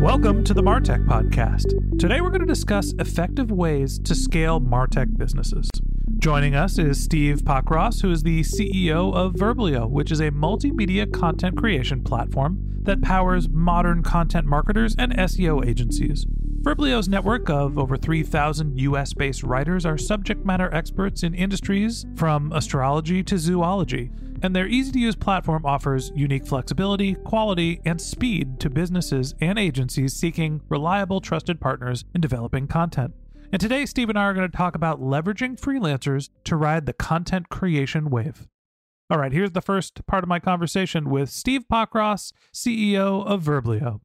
Welcome 0.00 0.44
to 0.44 0.54
the 0.54 0.62
Martech 0.62 1.04
Podcast. 1.04 1.98
Today 1.98 2.22
we're 2.22 2.30
going 2.30 2.40
to 2.40 2.46
discuss 2.46 2.94
effective 2.98 3.50
ways 3.50 3.98
to 3.98 4.14
scale 4.14 4.58
Martech 4.58 5.18
businesses. 5.18 5.68
Joining 6.16 6.54
us 6.54 6.78
is 6.78 7.04
Steve 7.04 7.42
Pockross, 7.42 8.00
who 8.00 8.10
is 8.10 8.22
the 8.22 8.40
CEO 8.40 9.14
of 9.14 9.34
Verblio, 9.34 9.90
which 9.90 10.10
is 10.10 10.20
a 10.20 10.30
multimedia 10.30 11.12
content 11.12 11.58
creation 11.58 12.02
platform 12.02 12.78
that 12.80 13.02
powers 13.02 13.50
modern 13.50 14.02
content 14.02 14.46
marketers 14.46 14.94
and 14.96 15.12
SEO 15.12 15.68
agencies. 15.68 16.24
Verblio's 16.62 17.10
network 17.10 17.50
of 17.50 17.78
over 17.78 17.98
3,000 17.98 18.80
US 18.80 19.12
based 19.12 19.42
writers 19.42 19.84
are 19.84 19.98
subject 19.98 20.46
matter 20.46 20.72
experts 20.74 21.22
in 21.22 21.34
industries 21.34 22.06
from 22.16 22.50
astrology 22.52 23.22
to 23.24 23.36
zoology 23.36 24.10
and 24.42 24.54
their 24.54 24.66
easy 24.66 24.92
to 24.92 24.98
use 24.98 25.16
platform 25.16 25.64
offers 25.64 26.12
unique 26.14 26.46
flexibility, 26.46 27.14
quality, 27.14 27.80
and 27.84 28.00
speed 28.00 28.60
to 28.60 28.70
businesses 28.70 29.34
and 29.40 29.58
agencies 29.58 30.14
seeking 30.14 30.60
reliable, 30.68 31.20
trusted 31.20 31.60
partners 31.60 32.04
in 32.14 32.20
developing 32.20 32.66
content. 32.66 33.12
And 33.52 33.60
today, 33.60 33.84
Steve 33.86 34.08
and 34.08 34.18
I 34.18 34.24
are 34.24 34.34
going 34.34 34.50
to 34.50 34.56
talk 34.56 34.74
about 34.74 35.00
leveraging 35.00 35.60
freelancers 35.60 36.30
to 36.44 36.56
ride 36.56 36.86
the 36.86 36.92
content 36.92 37.48
creation 37.48 38.08
wave. 38.08 38.46
All 39.10 39.18
right, 39.18 39.32
here's 39.32 39.50
the 39.50 39.60
first 39.60 40.06
part 40.06 40.22
of 40.22 40.28
my 40.28 40.38
conversation 40.38 41.10
with 41.10 41.30
Steve 41.30 41.64
Pockross, 41.70 42.32
CEO 42.54 43.26
of 43.26 43.42
Verblio. 43.42 44.00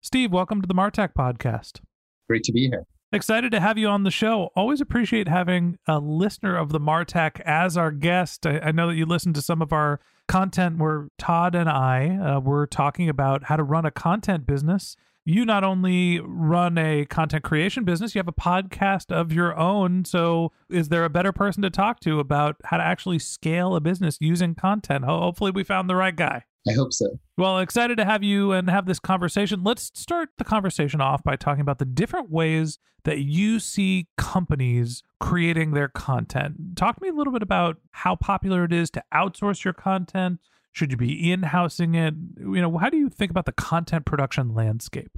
Steve, 0.00 0.30
welcome 0.30 0.62
to 0.62 0.68
the 0.68 0.74
Martech 0.74 1.14
podcast. 1.18 1.80
Great 2.28 2.44
to 2.44 2.52
be 2.52 2.68
here. 2.68 2.86
Excited 3.14 3.52
to 3.52 3.60
have 3.60 3.78
you 3.78 3.86
on 3.86 4.02
the 4.02 4.10
show. 4.10 4.50
Always 4.56 4.80
appreciate 4.80 5.28
having 5.28 5.78
a 5.86 6.00
listener 6.00 6.56
of 6.56 6.70
the 6.70 6.80
Martech 6.80 7.38
as 7.42 7.76
our 7.76 7.92
guest. 7.92 8.44
I, 8.44 8.58
I 8.58 8.72
know 8.72 8.88
that 8.88 8.96
you 8.96 9.06
listened 9.06 9.36
to 9.36 9.40
some 9.40 9.62
of 9.62 9.72
our 9.72 10.00
content 10.26 10.78
where 10.78 11.06
Todd 11.16 11.54
and 11.54 11.68
I 11.68 12.16
uh, 12.16 12.40
were 12.40 12.66
talking 12.66 13.08
about 13.08 13.44
how 13.44 13.54
to 13.54 13.62
run 13.62 13.84
a 13.84 13.92
content 13.92 14.48
business. 14.48 14.96
You 15.26 15.46
not 15.46 15.64
only 15.64 16.20
run 16.20 16.76
a 16.76 17.06
content 17.06 17.44
creation 17.44 17.84
business, 17.84 18.14
you 18.14 18.18
have 18.18 18.28
a 18.28 18.32
podcast 18.32 19.10
of 19.10 19.32
your 19.32 19.56
own. 19.56 20.04
So, 20.04 20.52
is 20.68 20.90
there 20.90 21.04
a 21.04 21.10
better 21.10 21.32
person 21.32 21.62
to 21.62 21.70
talk 21.70 22.00
to 22.00 22.20
about 22.20 22.56
how 22.64 22.76
to 22.76 22.82
actually 22.82 23.18
scale 23.18 23.74
a 23.74 23.80
business 23.80 24.18
using 24.20 24.54
content? 24.54 25.06
Hopefully, 25.06 25.50
we 25.50 25.64
found 25.64 25.88
the 25.88 25.96
right 25.96 26.14
guy. 26.14 26.44
I 26.68 26.72
hope 26.72 26.92
so. 26.92 27.18
Well, 27.36 27.58
excited 27.58 27.96
to 27.98 28.04
have 28.04 28.22
you 28.22 28.52
and 28.52 28.70
have 28.70 28.86
this 28.86 28.98
conversation. 28.98 29.64
Let's 29.64 29.90
start 29.94 30.30
the 30.38 30.44
conversation 30.44 31.00
off 31.00 31.22
by 31.22 31.36
talking 31.36 31.60
about 31.60 31.78
the 31.78 31.84
different 31.84 32.30
ways 32.30 32.78
that 33.04 33.18
you 33.18 33.60
see 33.60 34.08
companies 34.16 35.02
creating 35.20 35.72
their 35.72 35.88
content. 35.88 36.76
Talk 36.76 36.96
to 36.96 37.02
me 37.02 37.10
a 37.10 37.12
little 37.12 37.32
bit 37.32 37.42
about 37.42 37.76
how 37.90 38.16
popular 38.16 38.64
it 38.64 38.72
is 38.72 38.90
to 38.90 39.04
outsource 39.12 39.64
your 39.64 39.74
content. 39.74 40.40
Should 40.74 40.90
you 40.90 40.96
be 40.96 41.32
in-housing 41.32 41.94
it? 41.94 42.14
You 42.38 42.60
know, 42.60 42.76
how 42.78 42.90
do 42.90 42.96
you 42.96 43.08
think 43.08 43.30
about 43.30 43.46
the 43.46 43.52
content 43.52 44.04
production 44.04 44.54
landscape? 44.54 45.16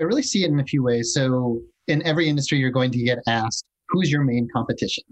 I 0.00 0.04
really 0.04 0.22
see 0.22 0.44
it 0.44 0.50
in 0.50 0.60
a 0.60 0.64
few 0.64 0.82
ways. 0.82 1.12
So, 1.12 1.60
in 1.88 2.02
every 2.06 2.28
industry, 2.28 2.58
you're 2.58 2.70
going 2.70 2.92
to 2.92 3.02
get 3.02 3.18
asked, 3.26 3.64
who's 3.88 4.12
your 4.12 4.22
main 4.22 4.48
competition? 4.52 5.04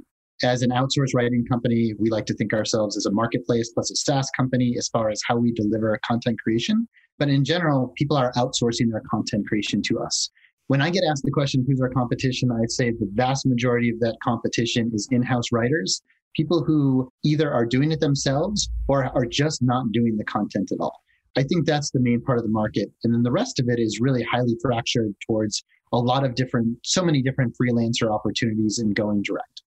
as 0.42 0.62
an 0.62 0.70
outsourced 0.70 1.14
writing 1.14 1.44
company, 1.46 1.94
we 1.98 2.08
like 2.10 2.26
to 2.26 2.34
think 2.34 2.52
ourselves 2.52 2.96
as 2.96 3.06
a 3.06 3.12
marketplace 3.12 3.70
plus 3.72 3.90
a 3.90 3.96
SaaS 3.96 4.30
company 4.36 4.74
as 4.78 4.88
far 4.88 5.10
as 5.10 5.20
how 5.26 5.36
we 5.36 5.52
deliver 5.52 5.98
content 6.06 6.38
creation. 6.40 6.88
But 7.18 7.28
in 7.28 7.44
general, 7.44 7.92
people 7.96 8.16
are 8.16 8.32
outsourcing 8.36 8.90
their 8.90 9.02
content 9.10 9.46
creation 9.46 9.82
to 9.82 9.98
us. 9.98 10.30
When 10.68 10.80
I 10.80 10.90
get 10.90 11.02
asked 11.10 11.24
the 11.24 11.30
question, 11.30 11.64
who's 11.66 11.80
our 11.80 11.90
competition? 11.90 12.50
I'd 12.50 12.70
say 12.70 12.92
the 12.92 13.10
vast 13.12 13.44
majority 13.44 13.90
of 13.90 14.00
that 14.00 14.16
competition 14.22 14.90
is 14.94 15.08
in 15.10 15.22
house 15.22 15.52
writers, 15.52 16.00
people 16.34 16.64
who 16.64 17.10
either 17.24 17.52
are 17.52 17.66
doing 17.66 17.92
it 17.92 18.00
themselves 18.00 18.70
or 18.88 19.04
are 19.16 19.26
just 19.26 19.62
not 19.62 19.92
doing 19.92 20.16
the 20.16 20.24
content 20.24 20.70
at 20.72 20.80
all. 20.80 21.00
I 21.36 21.42
think 21.44 21.66
that's 21.66 21.90
the 21.90 22.00
main 22.00 22.20
part 22.20 22.38
of 22.38 22.44
the 22.44 22.50
market. 22.50 22.90
And 23.04 23.14
then 23.14 23.22
the 23.22 23.30
rest 23.30 23.60
of 23.60 23.68
it 23.68 23.78
is 23.78 24.00
really 24.00 24.22
highly 24.22 24.56
fractured 24.62 25.14
towards 25.26 25.62
a 25.92 25.98
lot 25.98 26.24
of 26.24 26.34
different, 26.34 26.78
so 26.84 27.04
many 27.04 27.22
different 27.22 27.54
freelancer 27.60 28.12
opportunities 28.12 28.78
and 28.78 28.94
going 28.94 29.22
direct. 29.22 29.62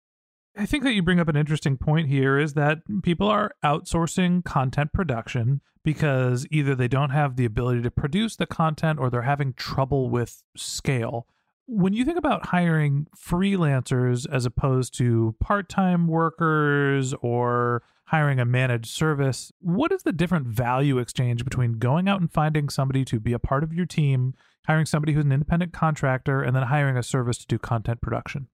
I 0.56 0.66
think 0.66 0.84
that 0.84 0.94
you 0.94 1.02
bring 1.02 1.20
up 1.20 1.28
an 1.28 1.36
interesting 1.36 1.76
point 1.76 2.08
here 2.08 2.38
is 2.38 2.54
that 2.54 2.78
people 3.02 3.28
are 3.28 3.52
outsourcing 3.64 4.44
content 4.44 4.92
production 4.92 5.60
because 5.84 6.46
either 6.50 6.74
they 6.74 6.88
don't 6.88 7.10
have 7.10 7.36
the 7.36 7.44
ability 7.44 7.82
to 7.82 7.90
produce 7.90 8.36
the 8.36 8.46
content 8.46 8.98
or 8.98 9.08
they're 9.08 9.22
having 9.22 9.54
trouble 9.54 10.10
with 10.10 10.42
scale. 10.56 11.26
When 11.72 11.92
you 11.92 12.04
think 12.04 12.18
about 12.18 12.46
hiring 12.46 13.06
freelancers 13.16 14.26
as 14.28 14.44
opposed 14.44 14.92
to 14.98 15.36
part 15.38 15.68
time 15.68 16.08
workers 16.08 17.14
or 17.22 17.84
hiring 18.06 18.40
a 18.40 18.44
managed 18.44 18.90
service, 18.90 19.52
what 19.60 19.92
is 19.92 20.02
the 20.02 20.10
different 20.12 20.48
value 20.48 20.98
exchange 20.98 21.44
between 21.44 21.74
going 21.74 22.08
out 22.08 22.20
and 22.20 22.28
finding 22.28 22.70
somebody 22.70 23.04
to 23.04 23.20
be 23.20 23.32
a 23.32 23.38
part 23.38 23.62
of 23.62 23.72
your 23.72 23.86
team, 23.86 24.34
hiring 24.66 24.84
somebody 24.84 25.12
who's 25.12 25.24
an 25.24 25.30
independent 25.30 25.72
contractor, 25.72 26.42
and 26.42 26.56
then 26.56 26.64
hiring 26.64 26.96
a 26.96 27.04
service 27.04 27.38
to 27.38 27.46
do 27.46 27.56
content 27.56 28.00
production? 28.00 28.48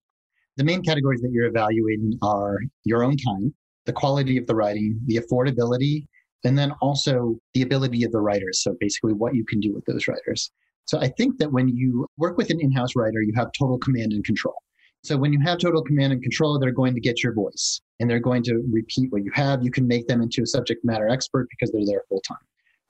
The 0.59 0.65
main 0.65 0.83
categories 0.83 1.23
that 1.23 1.31
you're 1.33 1.47
evaluating 1.47 2.19
are 2.21 2.59
your 2.85 3.03
own 3.03 3.17
time, 3.17 3.55
the 3.87 3.95
quality 3.95 4.37
of 4.37 4.47
the 4.47 4.55
writing, 4.55 5.01
the 5.07 5.17
affordability, 5.17 6.07
and 6.45 6.59
then 6.59 6.71
also 6.83 7.39
the 7.55 7.63
ability 7.63 8.05
of 8.05 8.13
the 8.13 8.21
writers. 8.21 8.63
So 8.63 8.77
basically, 8.79 9.15
what 9.15 9.35
you 9.35 9.47
can 9.47 9.61
do 9.61 9.73
with 9.73 9.87
those 9.87 10.07
writers. 10.07 10.51
So 10.87 10.99
I 11.01 11.09
think 11.09 11.39
that 11.39 11.53
when 11.53 11.69
you 11.69 12.07
work 12.17 12.39
with 12.39 12.51
an 12.51 12.61
in 12.61 12.73
house 12.73 12.97
writer, 12.97 13.21
you 13.21 13.33
have 13.37 13.51
total 13.59 13.79
command 13.79 14.13
and 14.13 14.25
control. 14.25 14.55
So 15.03 15.17
when 15.17 15.33
you 15.33 15.41
have 15.41 15.59
total 15.59 15.83
command 15.83 16.13
and 16.13 16.23
control, 16.23 16.59
they're 16.59 16.73
going 16.73 16.95
to 16.95 17.01
get 17.01 17.23
your 17.23 17.33
voice 17.33 17.81
and 18.01 18.09
they're 18.09 18.19
going 18.19 18.43
to 18.45 18.65
repeat 18.71 19.13
what 19.13 19.25
you 19.25 19.31
have. 19.35 19.63
You 19.63 19.71
can 19.71 19.87
make 19.87 20.09
them 20.09 20.23
into 20.23 20.43
a 20.43 20.47
subject 20.47 20.85
matter 20.85 21.09
expert 21.09 21.49
because 21.51 21.71
they're 21.71 21.87
there 21.87 22.03
full 22.09 22.23
time. 22.23 22.39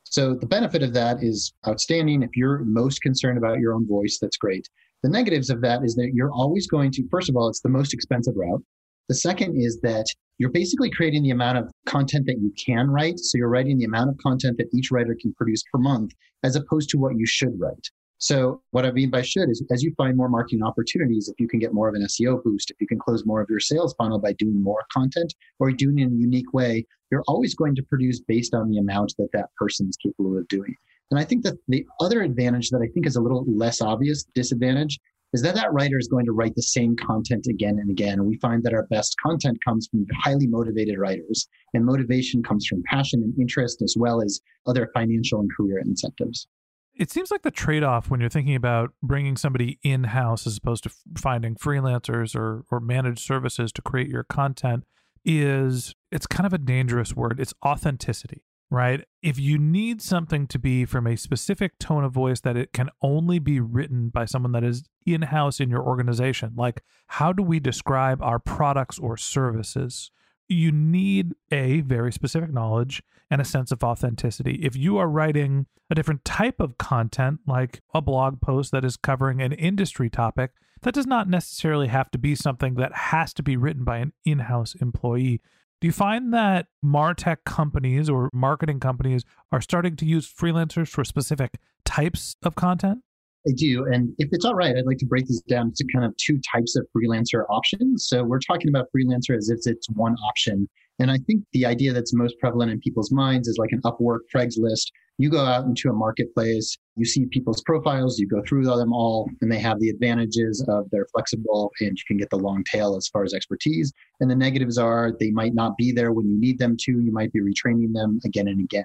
So 0.05 0.35
the 0.35 0.47
benefit 0.47 0.83
of 0.83 0.95
that 0.95 1.23
is 1.23 1.53
outstanding. 1.67 2.23
If 2.23 2.31
you're 2.37 2.61
most 2.61 3.03
concerned 3.03 3.39
about 3.39 3.59
your 3.59 3.75
own 3.75 3.87
voice, 3.87 4.19
that's 4.21 4.37
great. 4.37 4.69
The 5.03 5.09
negatives 5.11 5.51
of 5.51 5.61
that 5.63 5.85
is 5.85 5.95
that 5.97 6.13
you're 6.15 6.33
always 6.33 6.67
going 6.67 6.91
to, 6.93 7.09
first 7.11 7.29
of 7.29 7.37
all, 7.37 7.49
it's 7.49 7.61
the 7.61 7.69
most 7.69 7.93
expensive 7.93 8.35
route. 8.37 8.63
The 9.09 9.15
second 9.15 9.61
is 9.61 9.81
that 9.81 10.07
you're 10.39 10.51
basically 10.51 10.91
creating 10.91 11.23
the 11.23 11.31
amount 11.31 11.59
of 11.59 11.71
content 11.87 12.27
that 12.27 12.39
you 12.41 12.53
can 12.57 12.91
write. 12.91 13.19
So 13.19 13.39
you're 13.39 13.49
writing 13.49 13.79
the 13.79 13.85
amount 13.85 14.11
of 14.11 14.19
content 14.19 14.59
that 14.59 14.69
each 14.75 14.91
writer 14.91 15.17
can 15.21 15.33
produce 15.35 15.63
per 15.73 15.79
month, 15.79 16.13
as 16.43 16.57
opposed 16.57 16.91
to 16.91 16.99
what 16.99 17.17
you 17.17 17.27
should 17.27 17.59
write. 17.59 17.89
So 18.19 18.63
what 18.71 18.87
I 18.87 18.93
mean 18.93 19.11
by 19.11 19.23
should 19.23 19.51
is 19.51 19.63
as 19.71 19.83
you 19.83 19.93
find 19.97 20.17
more 20.17 20.29
marketing 20.29 20.63
opportunities, 20.63 21.29
if 21.29 21.39
you 21.39 21.49
can 21.49 21.59
get 21.59 21.75
more 21.75 21.89
of 21.89 21.95
an 21.95 22.03
SEO 22.03 22.43
boost, 22.43 22.71
if 22.71 22.81
you 22.81 22.87
can 22.87 22.99
close 22.99 23.27
more 23.27 23.43
of 23.43 23.51
your 23.51 23.61
sales 23.61 23.95
funnel 23.99 24.19
by 24.19 24.33
doing 24.35 24.63
more 24.63 24.85
content 24.91 25.35
or 25.59 25.71
doing 25.71 25.99
it 25.99 26.05
in 26.05 26.15
a 26.15 26.17
unique 26.17 26.53
way, 26.55 26.87
you're 27.11 27.25
always 27.29 27.55
going 27.55 27.75
to 27.75 27.83
produce 27.83 28.21
based 28.21 28.55
on 28.55 28.71
the 28.71 28.79
amount 28.79 29.15
that 29.19 29.29
that 29.33 29.51
person 29.57 29.87
is 29.89 29.97
capable 29.97 30.37
of 30.37 30.49
doing. 30.49 30.75
And 31.11 31.21
I 31.21 31.25
think 31.25 31.45
that 31.45 31.57
the 31.69 31.87
other 32.01 32.23
advantage 32.23 32.71
that 32.71 32.81
I 32.83 32.89
think 32.93 33.07
is 33.07 33.17
a 33.17 33.21
little 33.21 33.45
less 33.47 33.81
obvious 33.81 34.25
disadvantage 34.35 34.99
is 35.33 35.43
that 35.43 35.55
that 35.55 35.73
writer 35.73 35.99
is 35.99 36.09
going 36.09 36.25
to 36.27 36.33
write 36.33 36.55
the 36.55 36.63
same 36.63 36.97
content 36.97 37.47
again 37.49 37.79
and 37.79 37.91
again. 37.91 38.15
And 38.19 38.27
we 38.27 38.39
find 38.39 38.63
that 38.63 38.73
our 38.73 38.87
best 38.87 39.17
content 39.23 39.59
comes 39.65 39.89
from 39.89 40.07
highly 40.21 40.47
motivated 40.47 40.99
writers, 40.99 41.49
and 41.75 41.85
motivation 41.85 42.43
comes 42.43 42.67
from 42.67 42.83
passion 42.89 43.23
and 43.23 43.35
interest 43.39 43.83
as 43.83 43.95
well 43.99 44.23
as 44.23 44.41
other 44.67 44.91
financial 44.95 45.41
and 45.41 45.51
career 45.55 45.79
incentives. 45.79 46.47
It 46.95 47.11
seems 47.11 47.31
like 47.31 47.43
the 47.43 47.51
trade 47.51 47.83
off 47.83 48.11
when 48.11 48.21
you're 48.21 48.31
thinking 48.31 48.55
about 48.55 48.93
bringing 49.03 49.37
somebody 49.37 49.79
in 49.83 50.05
house 50.05 50.47
as 50.47 50.57
opposed 50.57 50.85
to 50.85 50.91
finding 51.19 51.55
freelancers 51.55 52.35
or, 52.35 52.65
or 52.71 52.81
managed 52.81 53.21
services 53.21 53.71
to 53.73 53.83
create 53.83 54.09
your 54.09 54.25
content 54.25 54.85
is 55.23 55.95
it's 56.11 56.27
kind 56.27 56.47
of 56.47 56.55
a 56.55 56.59
dangerous 56.59 57.15
word. 57.15 57.39
It's 57.39 57.53
authenticity 57.65 58.45
right? 58.71 59.05
If 59.23 59.39
you 59.39 59.59
need 59.59 60.03
something 60.03 60.47
to 60.49 60.59
be 60.59 60.85
from 60.85 61.07
a 61.07 61.17
specific 61.17 61.79
tone 61.79 62.05
of 62.05 62.13
voice 62.13 62.41
that 62.41 62.57
it 62.57 62.73
can 62.73 62.91
only 63.03 63.39
be 63.39 63.61
written 63.61 64.09
by 64.09 64.25
someone 64.25 64.53
that 64.53 64.65
is 64.65 64.85
in 65.05 65.23
house 65.23 65.61
in 65.61 65.71
your 65.71 65.83
organization, 65.83 66.53
like 66.57 66.83
how 67.07 67.33
do 67.33 67.43
we 67.43 67.61
describe 67.61 68.21
our 68.23 68.39
products 68.39 68.99
or 68.99 69.17
services? 69.17 70.11
You 70.49 70.73
need 70.73 71.35
a 71.51 71.81
very 71.83 72.13
specific 72.13 72.53
knowledge 72.53 73.03
and 73.31 73.41
a 73.41 73.45
sense 73.45 73.73
of 73.73 73.83
authenticity. 73.83 74.61
If 74.63 74.77
you 74.77 74.99
are 74.99 75.09
writing 75.09 75.67
a 75.91 75.95
different 75.95 76.25
type 76.25 76.61
of 76.61 76.79
content, 76.79 77.41
like 77.47 77.83
a 77.95 78.01
blog 78.01 78.41
post 78.41 78.73
that 78.73 78.85
is 78.85 78.97
covering 78.97 79.41
an 79.41 79.53
industry 79.53 80.11
topic, 80.11 80.53
that 80.83 80.95
does 80.95 81.07
not 81.07 81.29
necessarily 81.29 81.89
have 81.89 82.11
to 82.11 82.19
be 82.19 82.35
something 82.35 82.75
that 82.75 82.95
has 82.95 83.33
to 83.35 83.43
be 83.43 83.57
written 83.57 83.85
by 83.85 83.99
an 83.99 84.13
in 84.25 84.41
house 84.41 84.75
employee. 84.81 85.41
Do 85.81 85.87
you 85.87 85.93
find 85.93 86.33
that 86.33 86.67
Martech 86.85 87.39
companies 87.45 88.09
or 88.09 88.31
marketing 88.33 88.81
companies 88.81 89.25
are 89.53 89.61
starting 89.61 89.95
to 89.97 90.07
use 90.07 90.27
freelancers 90.27 90.89
for 90.89 91.05
specific 91.05 91.59
types 91.85 92.37
of 92.43 92.55
content? 92.55 93.03
I 93.47 93.53
do. 93.55 93.85
And 93.85 94.13
if 94.19 94.29
it's 94.33 94.45
all 94.45 94.55
right, 94.55 94.75
I'd 94.77 94.87
like 94.87 94.99
to 94.99 95.07
break 95.07 95.27
this 95.29 95.41
down 95.43 95.73
to 95.77 95.85
kind 95.93 96.05
of 96.05 96.17
two 96.17 96.41
types 96.53 96.77
of 96.77 96.87
freelancer 96.97 97.45
options. 97.49 98.09
So 98.09 98.25
we're 98.25 98.41
talking 98.41 98.69
about 98.69 98.87
freelancer 98.97 99.37
as 99.37 99.51
if 99.51 99.61
it's 99.67 99.89
one 99.91 100.17
option. 100.17 100.69
And 100.99 101.11
I 101.11 101.19
think 101.19 101.45
the 101.53 101.67
idea 101.67 101.93
that's 101.93 102.15
most 102.15 102.39
prevalent 102.41 102.73
in 102.73 102.81
people's 102.81 103.13
minds 103.13 103.47
is 103.47 103.59
like 103.59 103.71
an 103.71 103.83
Upwork, 103.83 104.21
Craigslist, 104.35 104.87
you 105.19 105.31
go 105.31 105.41
out 105.41 105.65
into 105.65 105.89
a 105.89 105.93
marketplace, 105.93 106.77
you 106.97 107.07
see 107.07 107.27
people's 107.27 107.63
profiles, 107.63 108.19
you 108.19 108.27
go 108.27 108.43
through 108.47 108.65
them 108.65 108.93
all, 108.93 109.31
and 109.41 109.51
they 109.51 109.59
have 109.59 109.81
the 109.81 109.89
advantages 109.89 110.65
of 110.69 110.89
they're 110.91 111.07
flexible 111.13 111.73
and 111.81 111.91
you 111.91 112.05
can 112.07 112.17
get 112.17 112.29
the 112.31 112.37
long 112.37 112.63
tail 112.65 112.97
as 112.97 113.09
far 113.09 113.25
as 113.25 113.33
expertise. 113.33 113.93
And 114.21 114.31
the 114.31 114.37
negatives 114.37 114.79
are 114.79 115.13
they 115.19 115.31
might 115.31 115.55
not 115.55 115.77
be 115.77 115.93
there 115.93 116.13
when 116.13 116.29
you 116.29 116.39
need 116.39 116.59
them 116.59 116.77
to. 116.81 116.93
You 116.93 117.13
might 117.13 117.33
be 117.33 117.41
retraining 117.41 117.93
them 117.95 118.21
again 118.25 118.49
and 118.49 118.61
again. 118.61 118.85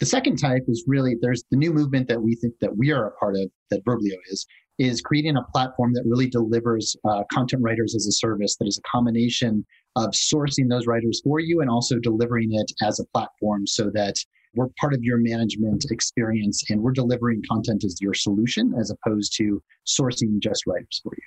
The 0.00 0.06
second 0.06 0.36
type 0.36 0.64
is 0.68 0.84
really 0.86 1.16
there's 1.20 1.44
the 1.50 1.56
new 1.56 1.72
movement 1.72 2.08
that 2.08 2.22
we 2.22 2.36
think 2.36 2.54
that 2.60 2.76
we 2.76 2.92
are 2.92 3.08
a 3.08 3.10
part 3.12 3.36
of, 3.36 3.50
that 3.70 3.84
Verblio 3.84 4.16
is, 4.30 4.46
is 4.78 5.00
creating 5.00 5.36
a 5.36 5.42
platform 5.52 5.92
that 5.94 6.04
really 6.06 6.28
delivers 6.28 6.96
uh, 7.04 7.24
content 7.32 7.62
writers 7.62 7.96
as 7.96 8.06
a 8.06 8.12
service 8.12 8.56
that 8.56 8.68
is 8.68 8.78
a 8.78 8.88
combination 8.88 9.66
of 9.96 10.10
sourcing 10.10 10.68
those 10.68 10.86
writers 10.86 11.20
for 11.24 11.40
you 11.40 11.60
and 11.60 11.68
also 11.68 11.98
delivering 11.98 12.54
it 12.54 12.70
as 12.80 13.00
a 13.00 13.04
platform 13.06 13.66
so 13.66 13.90
that 13.92 14.14
we're 14.54 14.68
part 14.80 14.94
of 14.94 15.02
your 15.02 15.18
management 15.18 15.86
experience 15.90 16.62
and 16.70 16.80
we're 16.80 16.92
delivering 16.92 17.42
content 17.48 17.84
as 17.84 18.00
your 18.00 18.14
solution 18.14 18.74
as 18.78 18.90
opposed 18.90 19.36
to 19.36 19.62
sourcing 19.86 20.38
just 20.40 20.66
writers 20.66 21.00
for 21.02 21.12
you. 21.16 21.24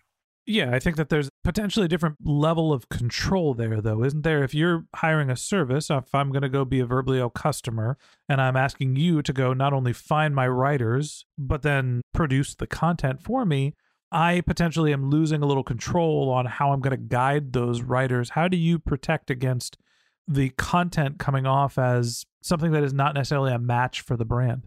Yeah, 0.47 0.71
I 0.73 0.79
think 0.79 0.95
that 0.97 1.09
there's 1.09 1.29
potentially 1.43 1.85
a 1.85 1.89
different 1.89 2.17
level 2.25 2.73
of 2.73 2.89
control 2.89 3.53
there, 3.53 3.79
though, 3.79 4.03
isn't 4.03 4.23
there? 4.23 4.43
If 4.43 4.55
you're 4.55 4.85
hiring 4.95 5.29
a 5.29 5.35
service, 5.35 5.91
if 5.91 6.13
I'm 6.15 6.31
going 6.31 6.41
to 6.41 6.49
go 6.49 6.65
be 6.65 6.79
a 6.79 6.85
Verblio 6.85 7.31
customer 7.31 7.95
and 8.27 8.41
I'm 8.41 8.55
asking 8.55 8.95
you 8.95 9.21
to 9.21 9.33
go 9.33 9.53
not 9.53 9.71
only 9.71 9.93
find 9.93 10.33
my 10.33 10.47
writers, 10.47 11.25
but 11.37 11.61
then 11.61 12.01
produce 12.13 12.55
the 12.55 12.65
content 12.65 13.21
for 13.21 13.45
me, 13.45 13.75
I 14.11 14.41
potentially 14.41 14.91
am 14.91 15.09
losing 15.09 15.43
a 15.43 15.45
little 15.45 15.63
control 15.63 16.29
on 16.31 16.47
how 16.47 16.71
I'm 16.71 16.81
going 16.81 16.97
to 16.97 16.97
guide 16.97 17.53
those 17.53 17.81
writers. 17.81 18.31
How 18.31 18.47
do 18.47 18.57
you 18.57 18.79
protect 18.79 19.29
against 19.29 19.77
the 20.27 20.49
content 20.49 21.19
coming 21.19 21.45
off 21.45 21.77
as 21.77 22.25
something 22.41 22.71
that 22.71 22.83
is 22.83 22.93
not 22.93 23.13
necessarily 23.13 23.53
a 23.53 23.59
match 23.59 24.01
for 24.01 24.17
the 24.17 24.25
brand? 24.25 24.63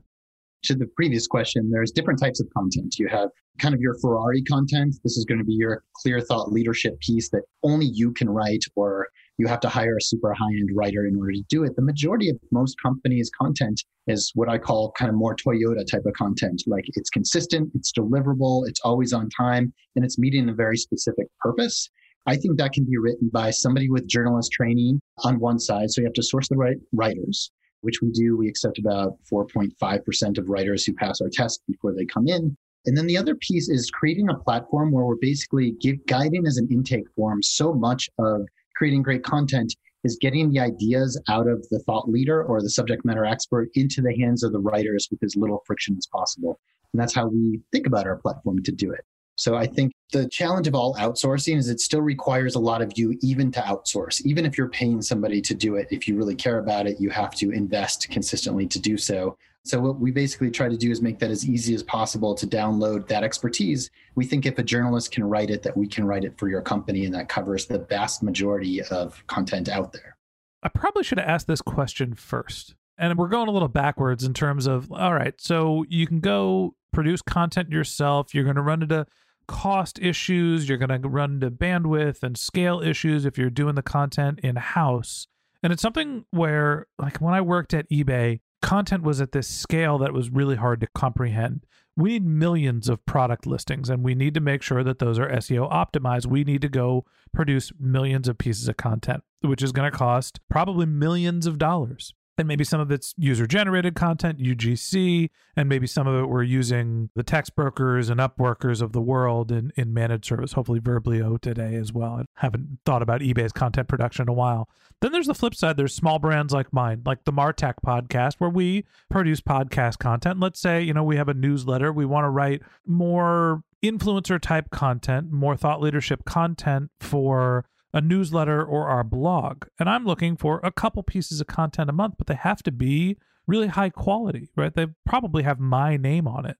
To 0.64 0.74
the 0.74 0.86
previous 0.96 1.26
question, 1.26 1.70
there's 1.70 1.92
different 1.92 2.18
types 2.18 2.40
of 2.40 2.48
content. 2.56 2.98
You 2.98 3.08
have 3.08 3.28
kind 3.58 3.74
of 3.74 3.80
your 3.80 3.98
Ferrari 4.00 4.42
content. 4.42 4.96
This 5.04 5.16
is 5.16 5.24
going 5.26 5.38
to 5.38 5.44
be 5.44 5.54
your 5.54 5.82
clear 5.96 6.20
thought 6.20 6.52
leadership 6.52 6.98
piece 7.00 7.28
that 7.30 7.42
only 7.62 7.86
you 7.86 8.12
can 8.12 8.30
write, 8.30 8.64
or 8.74 9.08
you 9.36 9.46
have 9.46 9.60
to 9.60 9.68
hire 9.68 9.96
a 9.96 10.00
super 10.02 10.32
high 10.32 10.54
end 10.58 10.70
writer 10.74 11.06
in 11.06 11.16
order 11.16 11.32
to 11.32 11.42
do 11.48 11.64
it. 11.64 11.76
The 11.76 11.82
majority 11.82 12.30
of 12.30 12.38
most 12.50 12.76
companies' 12.82 13.30
content 13.38 13.82
is 14.06 14.30
what 14.34 14.48
I 14.48 14.58
call 14.58 14.92
kind 14.92 15.10
of 15.10 15.16
more 15.16 15.36
Toyota 15.36 15.84
type 15.90 16.04
of 16.06 16.14
content. 16.14 16.62
Like 16.66 16.84
it's 16.94 17.10
consistent, 17.10 17.70
it's 17.74 17.92
deliverable, 17.92 18.66
it's 18.66 18.80
always 18.84 19.12
on 19.12 19.28
time, 19.28 19.72
and 19.96 20.04
it's 20.04 20.18
meeting 20.18 20.48
a 20.48 20.54
very 20.54 20.76
specific 20.76 21.26
purpose. 21.40 21.90
I 22.26 22.36
think 22.36 22.56
that 22.56 22.72
can 22.72 22.84
be 22.84 22.96
written 22.96 23.28
by 23.32 23.50
somebody 23.50 23.90
with 23.90 24.06
journalist 24.06 24.50
training 24.52 25.00
on 25.24 25.40
one 25.40 25.58
side. 25.58 25.90
So 25.90 26.00
you 26.00 26.06
have 26.06 26.14
to 26.14 26.22
source 26.22 26.48
the 26.48 26.56
right 26.56 26.76
writers, 26.92 27.50
which 27.84 28.00
we 28.02 28.10
do. 28.10 28.36
We 28.36 28.48
accept 28.48 28.78
about 28.78 29.16
4.5% 29.30 30.38
of 30.38 30.48
writers 30.48 30.84
who 30.84 30.94
pass 30.94 31.20
our 31.20 31.28
test 31.32 31.62
before 31.68 31.94
they 31.94 32.04
come 32.04 32.26
in. 32.26 32.56
And 32.86 32.96
then 32.96 33.06
the 33.06 33.16
other 33.16 33.34
piece 33.36 33.68
is 33.68 33.90
creating 33.90 34.28
a 34.28 34.34
platform 34.34 34.90
where 34.90 35.04
we're 35.04 35.16
basically 35.16 35.72
give, 35.80 36.04
guiding 36.06 36.46
as 36.46 36.58
an 36.58 36.68
intake 36.70 37.08
form 37.16 37.42
so 37.42 37.72
much 37.72 38.10
of 38.18 38.42
creating 38.76 39.02
great 39.02 39.22
content 39.22 39.74
is 40.04 40.18
getting 40.20 40.50
the 40.50 40.60
ideas 40.60 41.20
out 41.28 41.48
of 41.48 41.66
the 41.70 41.78
thought 41.80 42.08
leader 42.08 42.44
or 42.44 42.60
the 42.60 42.68
subject 42.68 43.04
matter 43.04 43.24
expert 43.24 43.70
into 43.74 44.02
the 44.02 44.14
hands 44.18 44.42
of 44.42 44.52
the 44.52 44.58
writers 44.58 45.08
with 45.10 45.22
as 45.22 45.34
little 45.34 45.62
friction 45.66 45.96
as 45.96 46.06
possible. 46.06 46.60
And 46.92 47.00
that's 47.00 47.14
how 47.14 47.26
we 47.26 47.60
think 47.72 47.86
about 47.86 48.06
our 48.06 48.16
platform 48.16 48.62
to 48.62 48.72
do 48.72 48.92
it. 48.92 49.04
So 49.36 49.56
I 49.56 49.66
think 49.66 49.92
the 50.12 50.28
challenge 50.28 50.68
of 50.68 50.74
all 50.74 50.94
outsourcing 50.94 51.56
is 51.56 51.68
it 51.68 51.80
still 51.80 52.02
requires 52.02 52.54
a 52.54 52.60
lot 52.60 52.82
of 52.82 52.92
you 52.96 53.18
even 53.20 53.50
to 53.52 53.60
outsource. 53.60 54.24
Even 54.24 54.46
if 54.46 54.56
you're 54.56 54.68
paying 54.68 55.02
somebody 55.02 55.40
to 55.42 55.54
do 55.54 55.76
it, 55.76 55.88
if 55.90 56.06
you 56.06 56.16
really 56.16 56.36
care 56.36 56.58
about 56.58 56.86
it, 56.86 57.00
you 57.00 57.10
have 57.10 57.34
to 57.36 57.50
invest 57.50 58.08
consistently 58.10 58.66
to 58.68 58.78
do 58.78 58.96
so. 58.96 59.36
So 59.64 59.80
what 59.80 59.98
we 59.98 60.10
basically 60.10 60.50
try 60.50 60.68
to 60.68 60.76
do 60.76 60.90
is 60.90 61.00
make 61.00 61.18
that 61.20 61.30
as 61.30 61.48
easy 61.48 61.74
as 61.74 61.82
possible 61.82 62.34
to 62.34 62.46
download 62.46 63.08
that 63.08 63.24
expertise. 63.24 63.90
We 64.14 64.26
think 64.26 64.44
if 64.44 64.58
a 64.58 64.62
journalist 64.62 65.10
can 65.10 65.24
write 65.24 65.50
it, 65.50 65.62
that 65.62 65.74
we 65.76 65.88
can 65.88 66.04
write 66.04 66.24
it 66.24 66.38
for 66.38 66.48
your 66.48 66.60
company, 66.60 67.06
and 67.06 67.14
that 67.14 67.30
covers 67.30 67.66
the 67.66 67.78
vast 67.78 68.22
majority 68.22 68.82
of 68.82 69.26
content 69.26 69.70
out 69.70 69.94
there. 69.94 70.16
I 70.62 70.68
probably 70.68 71.02
should 71.02 71.18
have 71.18 71.28
asked 71.28 71.46
this 71.46 71.62
question 71.62 72.14
first. 72.14 72.74
And 72.98 73.18
we're 73.18 73.28
going 73.28 73.48
a 73.48 73.52
little 73.52 73.68
backwards 73.68 74.22
in 74.22 74.34
terms 74.34 74.66
of 74.66 74.92
all 74.92 75.14
right, 75.14 75.34
so 75.38 75.84
you 75.88 76.06
can 76.06 76.20
go 76.20 76.74
produce 76.92 77.22
content 77.22 77.70
yourself. 77.70 78.34
You're 78.34 78.44
going 78.44 78.56
to 78.56 78.62
run 78.62 78.82
into 78.82 79.06
cost 79.46 79.98
issues, 80.00 80.68
you're 80.68 80.78
going 80.78 81.02
to 81.02 81.08
run 81.08 81.34
into 81.34 81.50
bandwidth 81.50 82.22
and 82.22 82.36
scale 82.36 82.80
issues 82.80 83.24
if 83.24 83.38
you're 83.38 83.50
doing 83.50 83.74
the 83.74 83.82
content 83.82 84.40
in 84.40 84.56
house. 84.56 85.26
And 85.62 85.72
it's 85.72 85.82
something 85.82 86.24
where, 86.30 86.86
like, 86.98 87.18
when 87.18 87.34
I 87.34 87.40
worked 87.40 87.72
at 87.72 87.88
eBay, 87.90 88.40
content 88.62 89.02
was 89.02 89.20
at 89.20 89.32
this 89.32 89.48
scale 89.48 89.98
that 89.98 90.12
was 90.12 90.30
really 90.30 90.56
hard 90.56 90.80
to 90.80 90.88
comprehend. 90.94 91.64
We 91.96 92.12
need 92.12 92.26
millions 92.26 92.88
of 92.88 93.04
product 93.06 93.46
listings 93.46 93.88
and 93.88 94.02
we 94.02 94.14
need 94.14 94.34
to 94.34 94.40
make 94.40 94.62
sure 94.62 94.82
that 94.82 94.98
those 94.98 95.18
are 95.18 95.28
SEO 95.28 95.70
optimized. 95.70 96.26
We 96.26 96.42
need 96.44 96.62
to 96.62 96.68
go 96.68 97.04
produce 97.32 97.72
millions 97.78 98.26
of 98.26 98.36
pieces 98.36 98.66
of 98.68 98.76
content, 98.76 99.22
which 99.42 99.62
is 99.62 99.72
going 99.72 99.90
to 99.90 99.96
cost 99.96 100.40
probably 100.50 100.86
millions 100.86 101.46
of 101.46 101.58
dollars 101.58 102.12
and 102.36 102.48
maybe 102.48 102.64
some 102.64 102.80
of 102.80 102.90
it's 102.90 103.14
user 103.16 103.46
generated 103.46 103.94
content, 103.94 104.38
UGC, 104.38 105.30
and 105.56 105.68
maybe 105.68 105.86
some 105.86 106.06
of 106.06 106.22
it 106.22 106.28
we're 106.28 106.42
using 106.42 107.10
the 107.14 107.24
Textbrokers 107.24 108.10
and 108.10 108.20
upworkers 108.20 108.82
of 108.82 108.92
the 108.92 109.00
world 109.00 109.52
in, 109.52 109.72
in 109.76 109.94
managed 109.94 110.24
service, 110.24 110.52
hopefully 110.52 110.80
Verblio 110.80 111.40
today 111.40 111.74
as 111.76 111.92
well. 111.92 112.14
I 112.14 112.24
haven't 112.34 112.78
thought 112.84 113.02
about 113.02 113.20
eBay's 113.20 113.52
content 113.52 113.88
production 113.88 114.22
in 114.22 114.28
a 114.28 114.32
while. 114.32 114.68
Then 115.00 115.12
there's 115.12 115.26
the 115.26 115.34
flip 115.34 115.54
side. 115.54 115.76
There's 115.76 115.94
small 115.94 116.18
brands 116.18 116.52
like 116.52 116.72
mine, 116.72 117.02
like 117.04 117.24
the 117.24 117.32
Martech 117.32 117.74
podcast, 117.84 118.34
where 118.38 118.50
we 118.50 118.84
produce 119.10 119.40
podcast 119.40 119.98
content. 119.98 120.40
Let's 120.40 120.60
say, 120.60 120.82
you 120.82 120.94
know, 120.94 121.04
we 121.04 121.16
have 121.16 121.28
a 121.28 121.34
newsletter. 121.34 121.92
We 121.92 122.06
want 122.06 122.24
to 122.24 122.30
write 122.30 122.62
more 122.86 123.62
influencer 123.84 124.40
type 124.40 124.70
content, 124.70 125.30
more 125.30 125.56
thought 125.56 125.80
leadership 125.80 126.24
content 126.24 126.90
for 127.00 127.66
a 127.94 128.00
newsletter 128.00 128.62
or 128.62 128.88
our 128.88 129.04
blog. 129.04 129.64
And 129.78 129.88
I'm 129.88 130.04
looking 130.04 130.36
for 130.36 130.60
a 130.64 130.72
couple 130.72 131.02
pieces 131.04 131.40
of 131.40 131.46
content 131.46 131.88
a 131.88 131.92
month, 131.92 132.16
but 132.18 132.26
they 132.26 132.34
have 132.34 132.62
to 132.64 132.72
be 132.72 133.16
really 133.46 133.68
high 133.68 133.88
quality, 133.88 134.50
right? 134.56 134.74
They 134.74 134.88
probably 135.06 135.44
have 135.44 135.60
my 135.60 135.96
name 135.96 136.26
on 136.26 136.44
it. 136.44 136.56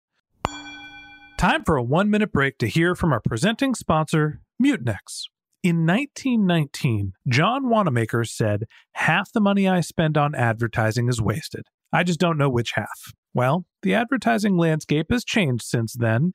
Time 1.36 1.64
for 1.64 1.76
a 1.76 1.82
one 1.82 2.08
minute 2.08 2.32
break 2.32 2.56
to 2.58 2.68
hear 2.68 2.94
from 2.94 3.12
our 3.12 3.20
presenting 3.20 3.74
sponsor, 3.74 4.40
Mutinex. 4.62 5.24
In 5.64 5.86
1919, 5.86 7.14
John 7.26 7.68
Wanamaker 7.68 8.24
said, 8.24 8.64
Half 8.92 9.32
the 9.32 9.40
money 9.40 9.68
I 9.68 9.80
spend 9.80 10.16
on 10.16 10.34
advertising 10.34 11.08
is 11.08 11.20
wasted. 11.20 11.66
I 11.92 12.04
just 12.04 12.20
don't 12.20 12.38
know 12.38 12.50
which 12.50 12.72
half. 12.76 13.12
Well, 13.32 13.66
the 13.82 13.94
advertising 13.94 14.56
landscape 14.56 15.06
has 15.10 15.24
changed 15.24 15.64
since 15.64 15.94
then, 15.94 16.34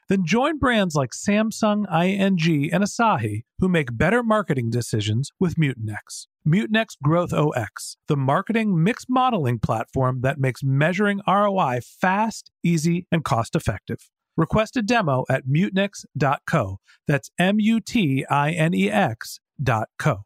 Then 0.11 0.25
join 0.25 0.57
brands 0.57 0.93
like 0.93 1.11
Samsung, 1.11 1.85
ING, 1.89 2.73
and 2.73 2.83
Asahi 2.83 3.45
who 3.59 3.69
make 3.69 3.97
better 3.97 4.21
marketing 4.21 4.69
decisions 4.69 5.31
with 5.39 5.55
Mutinex. 5.55 6.27
Mutinex 6.45 6.97
Growth 7.01 7.31
OS, 7.31 7.95
the 8.09 8.17
marketing 8.17 8.83
mix 8.83 9.05
modeling 9.07 9.57
platform 9.57 10.19
that 10.19 10.37
makes 10.37 10.63
measuring 10.63 11.21
ROI 11.25 11.79
fast, 12.01 12.51
easy, 12.61 13.07
and 13.09 13.23
cost 13.23 13.55
effective. 13.55 14.09
Request 14.35 14.75
a 14.75 14.81
demo 14.81 15.23
at 15.29 15.47
mutinex.co. 15.47 16.79
That's 17.07 17.31
M 17.39 17.61
U 17.61 17.79
T 17.79 18.25
I 18.29 18.51
N 18.51 18.73
E 18.73 18.91
X.co. 18.91 20.25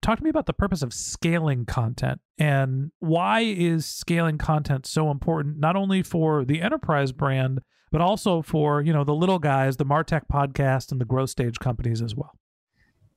Talk 0.00 0.18
to 0.18 0.22
me 0.22 0.30
about 0.30 0.46
the 0.46 0.52
purpose 0.52 0.82
of 0.82 0.92
scaling 0.94 1.66
content 1.66 2.20
and 2.38 2.92
why 3.00 3.40
is 3.40 3.84
scaling 3.84 4.38
content 4.38 4.86
so 4.86 5.10
important 5.10 5.58
not 5.58 5.74
only 5.74 6.04
for 6.04 6.44
the 6.44 6.62
enterprise 6.62 7.10
brand 7.10 7.62
but 7.94 8.00
also 8.00 8.42
for, 8.42 8.82
you 8.82 8.92
know, 8.92 9.04
the 9.04 9.14
little 9.14 9.38
guys, 9.38 9.76
the 9.76 9.86
Martech 9.86 10.22
podcast 10.26 10.90
and 10.90 11.00
the 11.00 11.04
growth 11.04 11.30
stage 11.30 11.60
companies 11.60 12.02
as 12.02 12.16
well. 12.16 12.32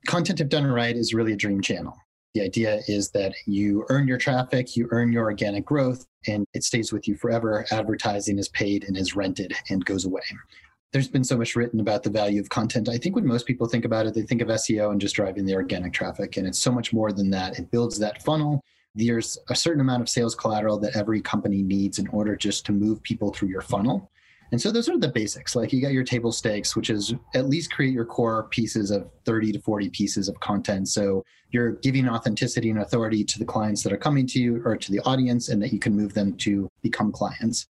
Content 0.06 0.40
if 0.40 0.48
done 0.48 0.68
right 0.68 0.94
is 0.94 1.12
really 1.12 1.32
a 1.32 1.36
dream 1.36 1.60
channel. 1.60 1.98
The 2.34 2.42
idea 2.42 2.82
is 2.86 3.10
that 3.10 3.34
you 3.44 3.84
earn 3.88 4.06
your 4.06 4.18
traffic, 4.18 4.76
you 4.76 4.86
earn 4.92 5.10
your 5.10 5.24
organic 5.24 5.64
growth, 5.64 6.06
and 6.28 6.46
it 6.54 6.62
stays 6.62 6.92
with 6.92 7.08
you 7.08 7.16
forever. 7.16 7.66
Advertising 7.72 8.38
is 8.38 8.50
paid 8.50 8.84
and 8.84 8.96
is 8.96 9.16
rented 9.16 9.52
and 9.68 9.84
goes 9.84 10.04
away 10.04 10.22
there's 10.90 11.08
been 11.08 11.22
so 11.22 11.36
much 11.36 11.54
written 11.54 11.80
about 11.80 12.02
the 12.02 12.08
value 12.08 12.40
of 12.40 12.48
content. 12.48 12.88
I 12.88 12.96
think 12.96 13.14
when 13.14 13.26
most 13.26 13.44
people 13.44 13.68
think 13.68 13.84
about 13.84 14.06
it, 14.06 14.14
they 14.14 14.22
think 14.22 14.40
of 14.40 14.48
SEO 14.48 14.90
and 14.90 14.98
just 14.98 15.14
driving 15.14 15.44
the 15.44 15.54
organic 15.54 15.92
traffic. 15.92 16.38
And 16.38 16.46
it's 16.46 16.58
so 16.58 16.72
much 16.72 16.94
more 16.94 17.12
than 17.12 17.28
that. 17.28 17.58
It 17.58 17.70
builds 17.70 17.98
that 17.98 18.22
funnel. 18.22 18.64
There's 18.94 19.36
a 19.50 19.54
certain 19.54 19.82
amount 19.82 20.00
of 20.00 20.08
sales 20.08 20.34
collateral 20.34 20.78
that 20.78 20.96
every 20.96 21.20
company 21.20 21.62
needs 21.62 21.98
in 21.98 22.08
order 22.08 22.36
just 22.36 22.64
to 22.66 22.72
move 22.72 23.02
people 23.02 23.34
through 23.34 23.48
your 23.48 23.60
funnel. 23.60 24.10
And 24.50 24.60
so 24.60 24.70
those 24.70 24.88
are 24.88 24.98
the 24.98 25.08
basics. 25.08 25.54
Like 25.54 25.72
you 25.72 25.82
got 25.82 25.92
your 25.92 26.04
table 26.04 26.32
stakes, 26.32 26.74
which 26.74 26.90
is 26.90 27.14
at 27.34 27.48
least 27.48 27.72
create 27.72 27.92
your 27.92 28.06
core 28.06 28.44
pieces 28.44 28.90
of 28.90 29.10
30 29.24 29.52
to 29.52 29.60
40 29.60 29.90
pieces 29.90 30.28
of 30.28 30.40
content. 30.40 30.88
So 30.88 31.24
you're 31.50 31.72
giving 31.72 32.08
authenticity 32.08 32.70
and 32.70 32.80
authority 32.80 33.24
to 33.24 33.38
the 33.38 33.44
clients 33.44 33.82
that 33.82 33.92
are 33.92 33.98
coming 33.98 34.26
to 34.28 34.40
you 34.40 34.62
or 34.64 34.76
to 34.76 34.92
the 34.92 35.00
audience, 35.00 35.48
and 35.48 35.62
that 35.62 35.72
you 35.72 35.78
can 35.78 35.94
move 35.94 36.14
them 36.14 36.34
to 36.38 36.70
become 36.82 37.12
clients. 37.12 37.66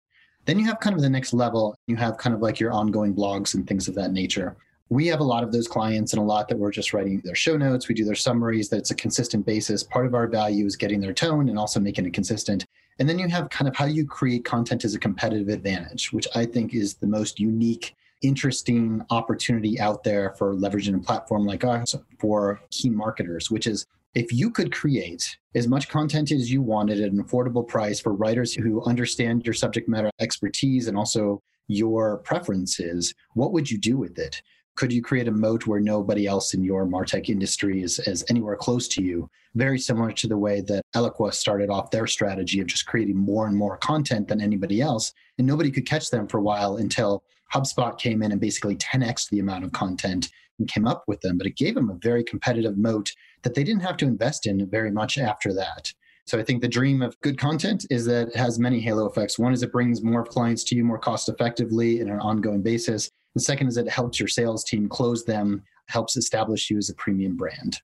Then 0.45 0.59
you 0.59 0.67
have 0.67 0.81
kind 0.81 0.95
of 0.95 1.03
the 1.03 1.11
next 1.11 1.33
level. 1.33 1.75
You 1.87 1.97
have 1.97 2.19
kind 2.19 2.35
of 2.35 2.41
like 2.41 2.61
your 2.61 2.73
ongoing 2.73 3.15
blogs 3.15 3.55
and 3.55 3.67
things 3.67 3.89
of 3.89 3.95
that 3.97 4.13
nature. 4.13 4.57
We 4.89 5.09
have 5.09 5.21
a 5.21 5.25
lot 5.25 5.43
of 5.43 5.51
those 5.51 5.67
clients 5.67 6.13
and 6.13 6.23
a 6.23 6.25
lot 6.25 6.47
that 6.49 6.59
we're 6.59 6.71
just 6.71 6.93
writing 6.93 7.21
their 7.25 7.35
show 7.35 7.57
notes. 7.57 7.89
We 7.89 7.95
do 7.95 8.05
their 8.05 8.15
summaries, 8.15 8.69
that 8.69 8.77
it's 8.77 8.93
a 8.93 8.95
consistent 8.95 9.45
basis. 9.45 9.83
Part 9.83 10.07
of 10.07 10.15
our 10.15 10.29
value 10.29 10.65
is 10.65 10.77
getting 10.77 11.01
their 11.01 11.13
tone 11.13 11.49
and 11.49 11.59
also 11.59 11.81
making 11.81 12.07
it 12.07 12.15
consistent. 12.15 12.65
And 12.99 13.09
then 13.09 13.19
you 13.19 13.29
have 13.29 13.51
kind 13.51 13.69
of 13.69 13.77
how 13.77 13.85
you 13.85 14.07
create 14.07 14.45
content 14.45 14.85
as 14.85 14.95
a 14.95 14.99
competitive 14.99 15.49
advantage, 15.49 16.13
which 16.13 16.27
I 16.35 16.47
think 16.47 16.75
is 16.75 16.95
the 16.95 17.07
most 17.07 17.39
unique, 17.39 17.95
interesting 18.23 19.03
opportunity 19.11 19.79
out 19.79 20.03
there 20.03 20.35
for 20.39 20.55
leveraging 20.55 20.97
a 20.97 21.01
platform 21.01 21.45
like 21.45 21.65
us 21.65 21.95
for 22.19 22.61
key 22.71 22.89
marketers, 22.89 23.51
which 23.51 23.67
is 23.67 23.87
if 24.15 24.33
you 24.33 24.51
could 24.51 24.73
create 24.73 25.37
as 25.55 25.69
much 25.69 25.91
content 25.91 26.33
as 26.33 26.51
you 26.51 26.63
wanted 26.63 27.01
at 27.01 27.13
an 27.13 27.23
affordable 27.23 27.67
price 27.67 28.01
for 28.01 28.15
writers 28.15 28.55
who 28.55 28.83
understand 28.85 29.45
your 29.45 29.53
subject 29.53 29.89
matter 29.89 30.11
expertise 30.21 30.89
and 30.89 30.97
also 30.97 31.43
your 31.69 32.19
preferences, 32.19 33.15
what 33.35 33.53
would 33.53 33.71
you 33.71 33.77
do 33.77 33.99
with 33.99 34.19
it? 34.19 34.41
Could 34.77 34.93
you 34.93 35.01
create 35.01 35.27
a 35.27 35.33
moat 35.33 35.67
where 35.67 35.81
nobody 35.81 36.27
else 36.27 36.53
in 36.53 36.63
your 36.63 36.87
Martech 36.87 37.31
industry 37.31 37.83
is, 37.83 37.99
is 38.01 38.27
anywhere 38.29 38.57
close 38.57 38.87
to 38.89 39.03
you? 39.03 39.31
Very 39.55 39.79
similar 39.79 40.13
to 40.13 40.29
the 40.29 40.37
way 40.37 40.61
that 40.61 40.83
Eloqua 40.95 41.33
started 41.33 41.71
off 41.71 41.91
their 41.91 42.07
strategy 42.07 42.61
of 42.61 42.67
just 42.67 42.85
creating 42.85 43.17
more 43.17 43.47
and 43.47 43.57
more 43.57 43.79
content 43.79 44.29
than 44.29 44.43
anybody 44.43 44.83
else. 44.83 45.15
And 45.39 45.47
nobody 45.47 45.71
could 45.71 45.87
catch 45.87 46.11
them 46.11 46.29
for 46.29 46.37
a 46.37 46.43
while 46.43 46.77
until 46.77 47.25
HubSpot 47.55 47.99
came 47.99 48.23
in 48.23 48.33
and 48.33 48.41
basically 48.41 48.77
10x 48.77 49.31
the 49.31 49.39
amount 49.39 49.65
of 49.65 49.73
content 49.73 50.31
and 50.59 50.69
came 50.69 50.87
up 50.87 51.05
with 51.07 51.23
them. 51.23 51.39
But 51.39 51.47
it 51.47 51.57
gave 51.57 51.75
them 51.75 51.89
a 51.89 51.99
very 52.03 52.23
competitive 52.23 52.77
moat 52.77 53.13
that 53.45 53.55
they 53.55 53.65
didn't 53.65 53.83
have 53.83 53.97
to 53.99 54.05
invest 54.05 54.47
in 54.47 54.69
very 54.69 54.91
much 54.91 55.17
after 55.17 55.55
that. 55.55 55.91
So 56.27 56.39
I 56.39 56.43
think 56.43 56.61
the 56.61 56.69
dream 56.69 57.01
of 57.01 57.19
good 57.23 57.39
content 57.39 57.87
is 57.89 58.05
that 58.07 58.29
it 58.29 58.37
has 58.37 58.59
many 58.59 58.81
halo 58.81 59.07
effects. 59.07 59.39
One 59.39 59.55
is 59.55 59.63
it 59.63 59.73
brings 59.73 60.03
more 60.03 60.25
clients 60.25 60.65
to 60.65 60.75
you 60.75 60.85
more 60.85 60.99
cost 60.99 61.31
effectively 61.31 62.01
in 62.01 62.11
an 62.11 62.21
ongoing 62.21 62.61
basis. 62.61 63.11
The 63.37 63.43
second 63.43 63.69
is 63.69 63.77
it 63.77 63.87
helps 63.87 64.19
your 64.19 64.29
sales 64.29 64.65
team 64.65 64.89
close 64.89 65.27
them, 65.27 65.63
helps 65.89 66.17
establish 66.17 66.71
you 66.71 66.79
as 66.79 66.89
a 66.89 66.95
premium 66.95 67.37
brand. 67.37 67.83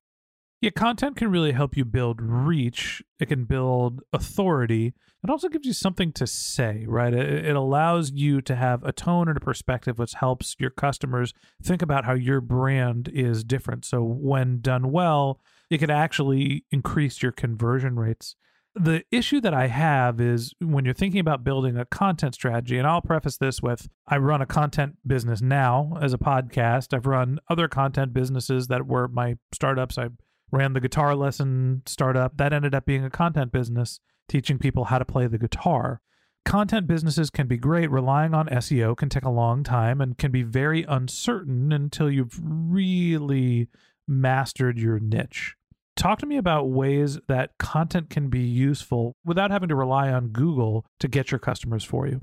Yeah, 0.63 0.71
content 0.71 1.17
can 1.17 1.31
really 1.31 1.53
help 1.53 1.77
you 1.77 1.85
build 1.85 2.23
reach. 2.23 3.03
It 3.21 3.27
can 3.27 3.45
build 3.45 4.01
authority. 4.15 4.95
It 5.23 5.29
also 5.29 5.51
gives 5.51 5.67
you 5.67 5.75
something 5.75 6.11
to 6.13 6.27
say, 6.27 6.87
right? 6.89 7.13
It, 7.13 7.45
it, 7.45 7.55
allows 7.55 8.13
you 8.13 8.41
to 8.41 8.57
have 8.57 8.83
a 8.83 8.93
tone 8.93 9.29
and 9.29 9.37
a 9.37 9.41
perspective 9.41 9.99
which 9.99 10.15
helps 10.15 10.57
your 10.59 10.71
customers 10.71 11.35
think 11.63 11.83
about 11.83 12.07
how 12.07 12.15
your 12.15 12.41
brand 12.41 13.11
is 13.13 13.45
different. 13.45 13.85
So, 13.85 14.03
when 14.03 14.63
done 14.63 14.91
well, 14.91 15.39
it 15.69 15.79
can 15.79 15.91
actually 15.91 16.65
increase 16.71 17.23
your 17.23 17.33
conversion 17.33 17.99
rates. 17.99 18.37
The 18.75 19.05
issue 19.11 19.41
that 19.43 19.53
I 19.53 19.67
have 19.67 20.19
is 20.19 20.55
when 20.59 20.87
you're 20.87 20.95
thinking 20.95 21.21
about 21.21 21.45
building 21.45 21.77
a 21.77 21.85
content 21.85 22.35
strategy, 22.35 22.79
and 22.79 22.87
I'll 22.87 23.03
preface 23.03 23.37
this 23.37 23.61
with 23.61 23.89
I 24.07 24.17
run 24.17 24.41
a 24.41 24.47
content 24.47 24.97
business 25.07 25.43
now 25.43 25.99
as 26.01 26.15
a 26.15 26.19
podcast. 26.19 26.95
I've 26.95 27.07
run 27.07 27.39
other 27.51 27.69
content 27.69 28.15
businesses 28.15 28.69
that 28.69 28.87
were 28.87 29.09
my 29.09 29.37
startups. 29.53 29.99
I 29.99 30.09
ran 30.51 30.73
the 30.73 30.81
guitar 30.81 31.15
lesson 31.15 31.83
startup 31.85 32.39
that 32.39 32.55
ended 32.55 32.75
up 32.75 32.87
being 32.87 33.05
a 33.05 33.11
content 33.11 33.53
business 33.53 34.01
teaching 34.27 34.59
people 34.59 34.85
how 34.85 34.99
to 34.99 35.05
play 35.05 35.27
the 35.27 35.39
guitar. 35.39 36.01
Content 36.45 36.87
businesses 36.87 37.29
can 37.29 37.47
be 37.47 37.59
great. 37.59 37.91
Relying 37.91 38.33
on 38.33 38.49
SEO 38.49 38.97
can 38.97 39.11
take 39.11 39.25
a 39.25 39.31
long 39.31 39.63
time 39.63 40.01
and 40.01 40.17
can 40.17 40.33
be 40.33 40.43
very 40.43 40.83
uncertain 40.85 41.73
until 41.73 42.11
you've 42.11 42.41
really 42.43 43.69
mastered 44.09 44.79
your 44.79 44.99
niche. 44.99 45.57
Talk 45.97 46.19
to 46.21 46.27
me 46.27 46.37
about 46.37 46.71
ways 46.71 47.19
that 47.29 47.51
content 47.59 48.11
can 48.11 48.29
be 48.29 48.41
useful 48.41 49.15
without 49.25 49.51
having 49.51 49.69
to 49.69 49.77
rely 49.77 50.11
on 50.11 50.29
Google 50.29 50.87
to 51.01 51.09
get 51.09 51.31
your 51.31 51.39
customers 51.39 51.85
for 51.85 52.07
you. 52.07 52.23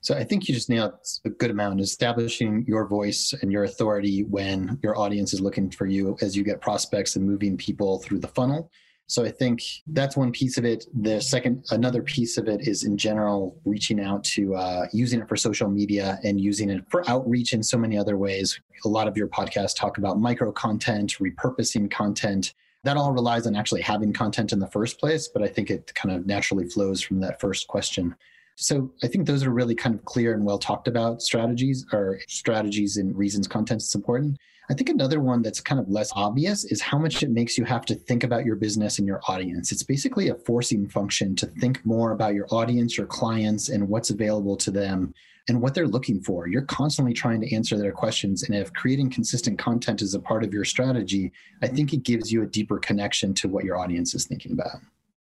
So 0.00 0.14
I 0.14 0.24
think 0.24 0.48
you 0.48 0.54
just 0.54 0.68
nailed 0.68 0.92
a 1.24 1.30
good 1.30 1.50
amount 1.50 1.80
establishing 1.80 2.64
your 2.68 2.86
voice 2.86 3.32
and 3.40 3.50
your 3.50 3.64
authority 3.64 4.24
when 4.24 4.78
your 4.82 4.98
audience 4.98 5.32
is 5.32 5.40
looking 5.40 5.70
for 5.70 5.86
you 5.86 6.16
as 6.20 6.36
you 6.36 6.44
get 6.44 6.60
prospects 6.60 7.16
and 7.16 7.24
moving 7.24 7.56
people 7.56 8.00
through 8.00 8.18
the 8.18 8.28
funnel. 8.28 8.70
So 9.06 9.24
I 9.24 9.30
think 9.30 9.62
that's 9.86 10.16
one 10.16 10.32
piece 10.32 10.58
of 10.58 10.64
it. 10.64 10.84
The 10.92 11.20
second, 11.20 11.64
another 11.70 12.02
piece 12.02 12.36
of 12.36 12.48
it 12.48 12.66
is 12.66 12.84
in 12.84 12.96
general 12.96 13.58
reaching 13.64 14.00
out 14.00 14.24
to 14.24 14.54
uh, 14.56 14.86
using 14.92 15.20
it 15.20 15.28
for 15.28 15.36
social 15.36 15.68
media 15.68 16.18
and 16.22 16.40
using 16.40 16.70
it 16.70 16.84
for 16.90 17.08
outreach 17.08 17.52
in 17.52 17.62
so 17.62 17.78
many 17.78 17.96
other 17.96 18.16
ways. 18.16 18.60
A 18.84 18.88
lot 18.88 19.08
of 19.08 19.16
your 19.16 19.28
podcasts 19.28 19.76
talk 19.76 19.98
about 19.98 20.18
micro 20.18 20.52
content, 20.52 21.16
repurposing 21.20 21.90
content. 21.90 22.54
That 22.84 22.96
all 22.96 23.12
relies 23.12 23.46
on 23.46 23.56
actually 23.56 23.80
having 23.80 24.12
content 24.12 24.52
in 24.52 24.58
the 24.58 24.68
first 24.68 25.00
place, 25.00 25.28
but 25.28 25.42
I 25.42 25.48
think 25.48 25.70
it 25.70 25.92
kind 25.94 26.14
of 26.14 26.26
naturally 26.26 26.68
flows 26.68 27.00
from 27.00 27.20
that 27.20 27.40
first 27.40 27.66
question. 27.66 28.14
So 28.56 28.92
I 29.02 29.08
think 29.08 29.26
those 29.26 29.42
are 29.42 29.50
really 29.50 29.74
kind 29.74 29.94
of 29.94 30.04
clear 30.04 30.34
and 30.34 30.44
well 30.44 30.58
talked 30.58 30.86
about 30.86 31.22
strategies 31.22 31.84
or 31.92 32.20
strategies 32.28 32.98
and 32.98 33.16
reasons 33.16 33.48
content 33.48 33.82
is 33.82 33.94
important. 33.94 34.38
I 34.70 34.74
think 34.74 34.88
another 34.88 35.20
one 35.20 35.42
that's 35.42 35.60
kind 35.60 35.80
of 35.80 35.88
less 35.88 36.10
obvious 36.14 36.64
is 36.64 36.80
how 36.80 36.98
much 36.98 37.22
it 37.22 37.30
makes 37.30 37.58
you 37.58 37.64
have 37.64 37.84
to 37.86 37.94
think 37.94 38.24
about 38.24 38.46
your 38.46 38.56
business 38.56 38.98
and 38.98 39.06
your 39.06 39.20
audience. 39.28 39.72
It's 39.72 39.82
basically 39.82 40.28
a 40.28 40.34
forcing 40.34 40.88
function 40.88 41.36
to 41.36 41.46
think 41.46 41.84
more 41.84 42.12
about 42.12 42.34
your 42.34 42.46
audience, 42.50 42.96
your 42.96 43.06
clients, 43.06 43.68
and 43.68 43.88
what's 43.88 44.10
available 44.10 44.56
to 44.56 44.70
them 44.70 45.12
and 45.48 45.60
what 45.60 45.74
they're 45.74 45.86
looking 45.86 46.20
for. 46.20 46.46
You're 46.48 46.62
constantly 46.62 47.12
trying 47.12 47.40
to 47.42 47.54
answer 47.54 47.76
their 47.76 47.92
questions. 47.92 48.42
And 48.42 48.54
if 48.54 48.72
creating 48.72 49.10
consistent 49.10 49.58
content 49.58 50.00
is 50.00 50.14
a 50.14 50.20
part 50.20 50.42
of 50.42 50.54
your 50.54 50.64
strategy, 50.64 51.32
I 51.62 51.66
think 51.68 51.92
it 51.92 52.02
gives 52.02 52.32
you 52.32 52.42
a 52.42 52.46
deeper 52.46 52.78
connection 52.78 53.34
to 53.34 53.48
what 53.48 53.64
your 53.64 53.78
audience 53.78 54.14
is 54.14 54.26
thinking 54.26 54.52
about. 54.52 54.78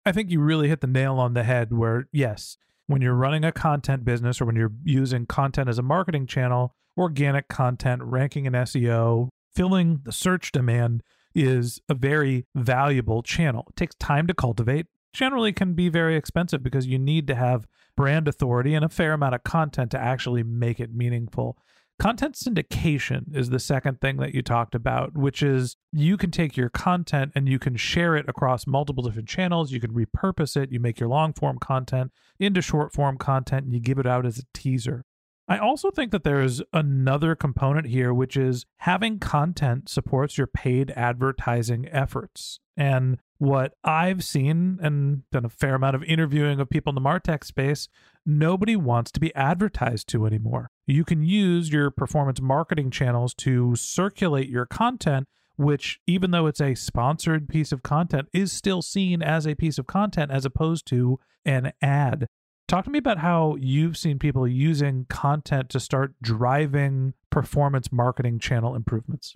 I 0.05 0.11
think 0.11 0.31
you 0.31 0.39
really 0.39 0.67
hit 0.67 0.81
the 0.81 0.87
nail 0.87 1.15
on 1.15 1.33
the 1.33 1.43
head 1.43 1.71
where, 1.71 2.07
yes, 2.11 2.57
when 2.87 3.01
you're 3.01 3.13
running 3.13 3.43
a 3.43 3.51
content 3.51 4.03
business 4.03 4.41
or 4.41 4.45
when 4.45 4.55
you're 4.55 4.73
using 4.83 5.27
content 5.27 5.69
as 5.69 5.77
a 5.77 5.83
marketing 5.83 6.25
channel, 6.25 6.73
organic 6.97 7.47
content, 7.47 8.01
ranking 8.03 8.45
in 8.45 8.53
SEO, 8.53 9.29
filling 9.53 10.01
the 10.03 10.11
search 10.11 10.51
demand 10.51 11.03
is 11.35 11.79
a 11.87 11.93
very 11.93 12.47
valuable 12.55 13.21
channel. 13.21 13.65
It 13.69 13.75
takes 13.75 13.95
time 13.95 14.25
to 14.25 14.33
cultivate, 14.33 14.87
generally 15.13 15.53
can 15.53 15.73
be 15.73 15.89
very 15.89 16.15
expensive 16.15 16.63
because 16.63 16.87
you 16.87 16.99
need 16.99 17.27
to 17.27 17.35
have 17.35 17.67
brand 17.95 18.27
authority 18.27 18.73
and 18.73 18.85
a 18.85 18.89
fair 18.89 19.13
amount 19.13 19.35
of 19.35 19.43
content 19.43 19.91
to 19.91 19.99
actually 19.99 20.43
make 20.43 20.79
it 20.79 20.93
meaningful. 20.93 21.57
Content 21.99 22.35
syndication 22.35 23.35
is 23.35 23.49
the 23.49 23.59
second 23.59 23.99
thing 23.99 24.17
that 24.17 24.33
you 24.33 24.41
talked 24.41 24.73
about, 24.73 25.17
which 25.17 25.43
is 25.43 25.75
you 25.91 26.15
can 26.15 26.31
take 26.31 26.55
your 26.55 26.69
content 26.69 27.33
and 27.35 27.49
you 27.49 27.59
can 27.59 27.75
share 27.75 28.15
it 28.15 28.29
across 28.29 28.65
multiple 28.65 29.03
different 29.03 29.27
channels. 29.27 29.73
You 29.73 29.81
can 29.81 29.91
repurpose 29.91 30.55
it. 30.55 30.71
You 30.71 30.79
make 30.79 31.01
your 31.01 31.09
long 31.09 31.33
form 31.33 31.59
content 31.59 32.13
into 32.39 32.61
short 32.61 32.93
form 32.93 33.17
content 33.17 33.65
and 33.65 33.73
you 33.73 33.81
give 33.81 33.99
it 33.99 34.07
out 34.07 34.25
as 34.25 34.39
a 34.39 34.43
teaser. 34.53 35.03
I 35.49 35.57
also 35.57 35.91
think 35.91 36.11
that 36.11 36.23
there's 36.23 36.61
another 36.71 37.35
component 37.35 37.87
here, 37.87 38.13
which 38.13 38.37
is 38.37 38.65
having 38.77 39.19
content 39.19 39.89
supports 39.89 40.37
your 40.37 40.47
paid 40.47 40.91
advertising 40.91 41.85
efforts. 41.91 42.61
And 42.77 43.19
what 43.39 43.73
I've 43.85 44.23
seen 44.23 44.79
and 44.81 45.23
done 45.31 45.45
a 45.45 45.49
fair 45.49 45.75
amount 45.75 45.95
of 45.95 46.03
interviewing 46.03 46.59
of 46.59 46.69
people 46.69 46.91
in 46.91 46.95
the 46.95 47.01
Martech 47.01 47.45
space, 47.45 47.87
nobody 48.25 48.75
wants 48.75 49.11
to 49.13 49.19
be 49.19 49.33
advertised 49.33 50.07
to 50.09 50.25
anymore. 50.25 50.69
You 50.85 51.05
can 51.05 51.23
use 51.23 51.71
your 51.71 51.89
performance 51.89 52.41
marketing 52.41 52.91
channels 52.91 53.33
to 53.35 53.75
circulate 53.75 54.49
your 54.49 54.65
content, 54.65 55.27
which, 55.55 56.01
even 56.05 56.31
though 56.31 56.47
it's 56.47 56.61
a 56.61 56.75
sponsored 56.75 57.47
piece 57.47 57.71
of 57.71 57.81
content, 57.81 58.27
is 58.33 58.51
still 58.51 58.81
seen 58.81 59.21
as 59.21 59.47
a 59.47 59.55
piece 59.55 59.77
of 59.77 59.87
content 59.87 60.31
as 60.31 60.43
opposed 60.43 60.85
to 60.87 61.17
an 61.45 61.71
ad. 61.81 62.27
Talk 62.67 62.85
to 62.85 62.91
me 62.91 62.99
about 62.99 63.19
how 63.19 63.55
you've 63.59 63.97
seen 63.97 64.19
people 64.19 64.47
using 64.47 65.05
content 65.09 65.69
to 65.69 65.79
start 65.79 66.13
driving 66.21 67.13
performance 67.31 67.91
marketing 67.91 68.37
channel 68.37 68.75
improvements 68.75 69.35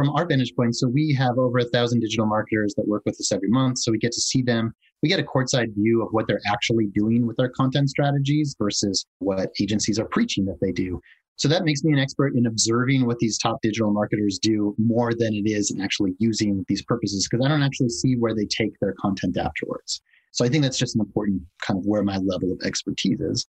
from 0.00 0.16
our 0.16 0.24
vantage 0.24 0.54
point, 0.56 0.74
so 0.74 0.88
we 0.88 1.12
have 1.12 1.36
over 1.36 1.58
a 1.58 1.64
thousand 1.64 2.00
digital 2.00 2.24
marketers 2.24 2.72
that 2.74 2.88
work 2.88 3.02
with 3.04 3.20
us 3.20 3.32
every 3.32 3.50
month. 3.50 3.78
So 3.80 3.92
we 3.92 3.98
get 3.98 4.12
to 4.12 4.20
see 4.20 4.40
them. 4.40 4.72
We 5.02 5.10
get 5.10 5.20
a 5.20 5.22
courtside 5.22 5.74
view 5.74 6.02
of 6.02 6.08
what 6.12 6.26
they're 6.26 6.40
actually 6.50 6.86
doing 6.94 7.26
with 7.26 7.36
their 7.36 7.50
content 7.50 7.90
strategies 7.90 8.56
versus 8.58 9.04
what 9.18 9.50
agencies 9.60 9.98
are 9.98 10.06
preaching 10.06 10.46
that 10.46 10.56
they 10.62 10.72
do. 10.72 11.02
So 11.36 11.48
that 11.48 11.66
makes 11.66 11.84
me 11.84 11.92
an 11.92 11.98
expert 11.98 12.34
in 12.34 12.46
observing 12.46 13.04
what 13.04 13.18
these 13.18 13.36
top 13.36 13.60
digital 13.60 13.92
marketers 13.92 14.38
do 14.38 14.74
more 14.78 15.12
than 15.12 15.34
it 15.34 15.46
is 15.46 15.70
in 15.70 15.82
actually 15.82 16.14
using 16.18 16.64
these 16.66 16.82
purposes 16.82 17.28
because 17.30 17.44
I 17.44 17.50
don't 17.50 17.62
actually 17.62 17.90
see 17.90 18.14
where 18.14 18.34
they 18.34 18.46
take 18.46 18.72
their 18.80 18.94
content 18.98 19.36
afterwards. 19.36 20.00
So 20.32 20.46
I 20.46 20.48
think 20.48 20.62
that's 20.62 20.78
just 20.78 20.94
an 20.94 21.02
important 21.02 21.42
kind 21.60 21.78
of 21.78 21.84
where 21.84 22.02
my 22.02 22.16
level 22.16 22.52
of 22.52 22.60
expertise 22.64 23.20
is. 23.20 23.46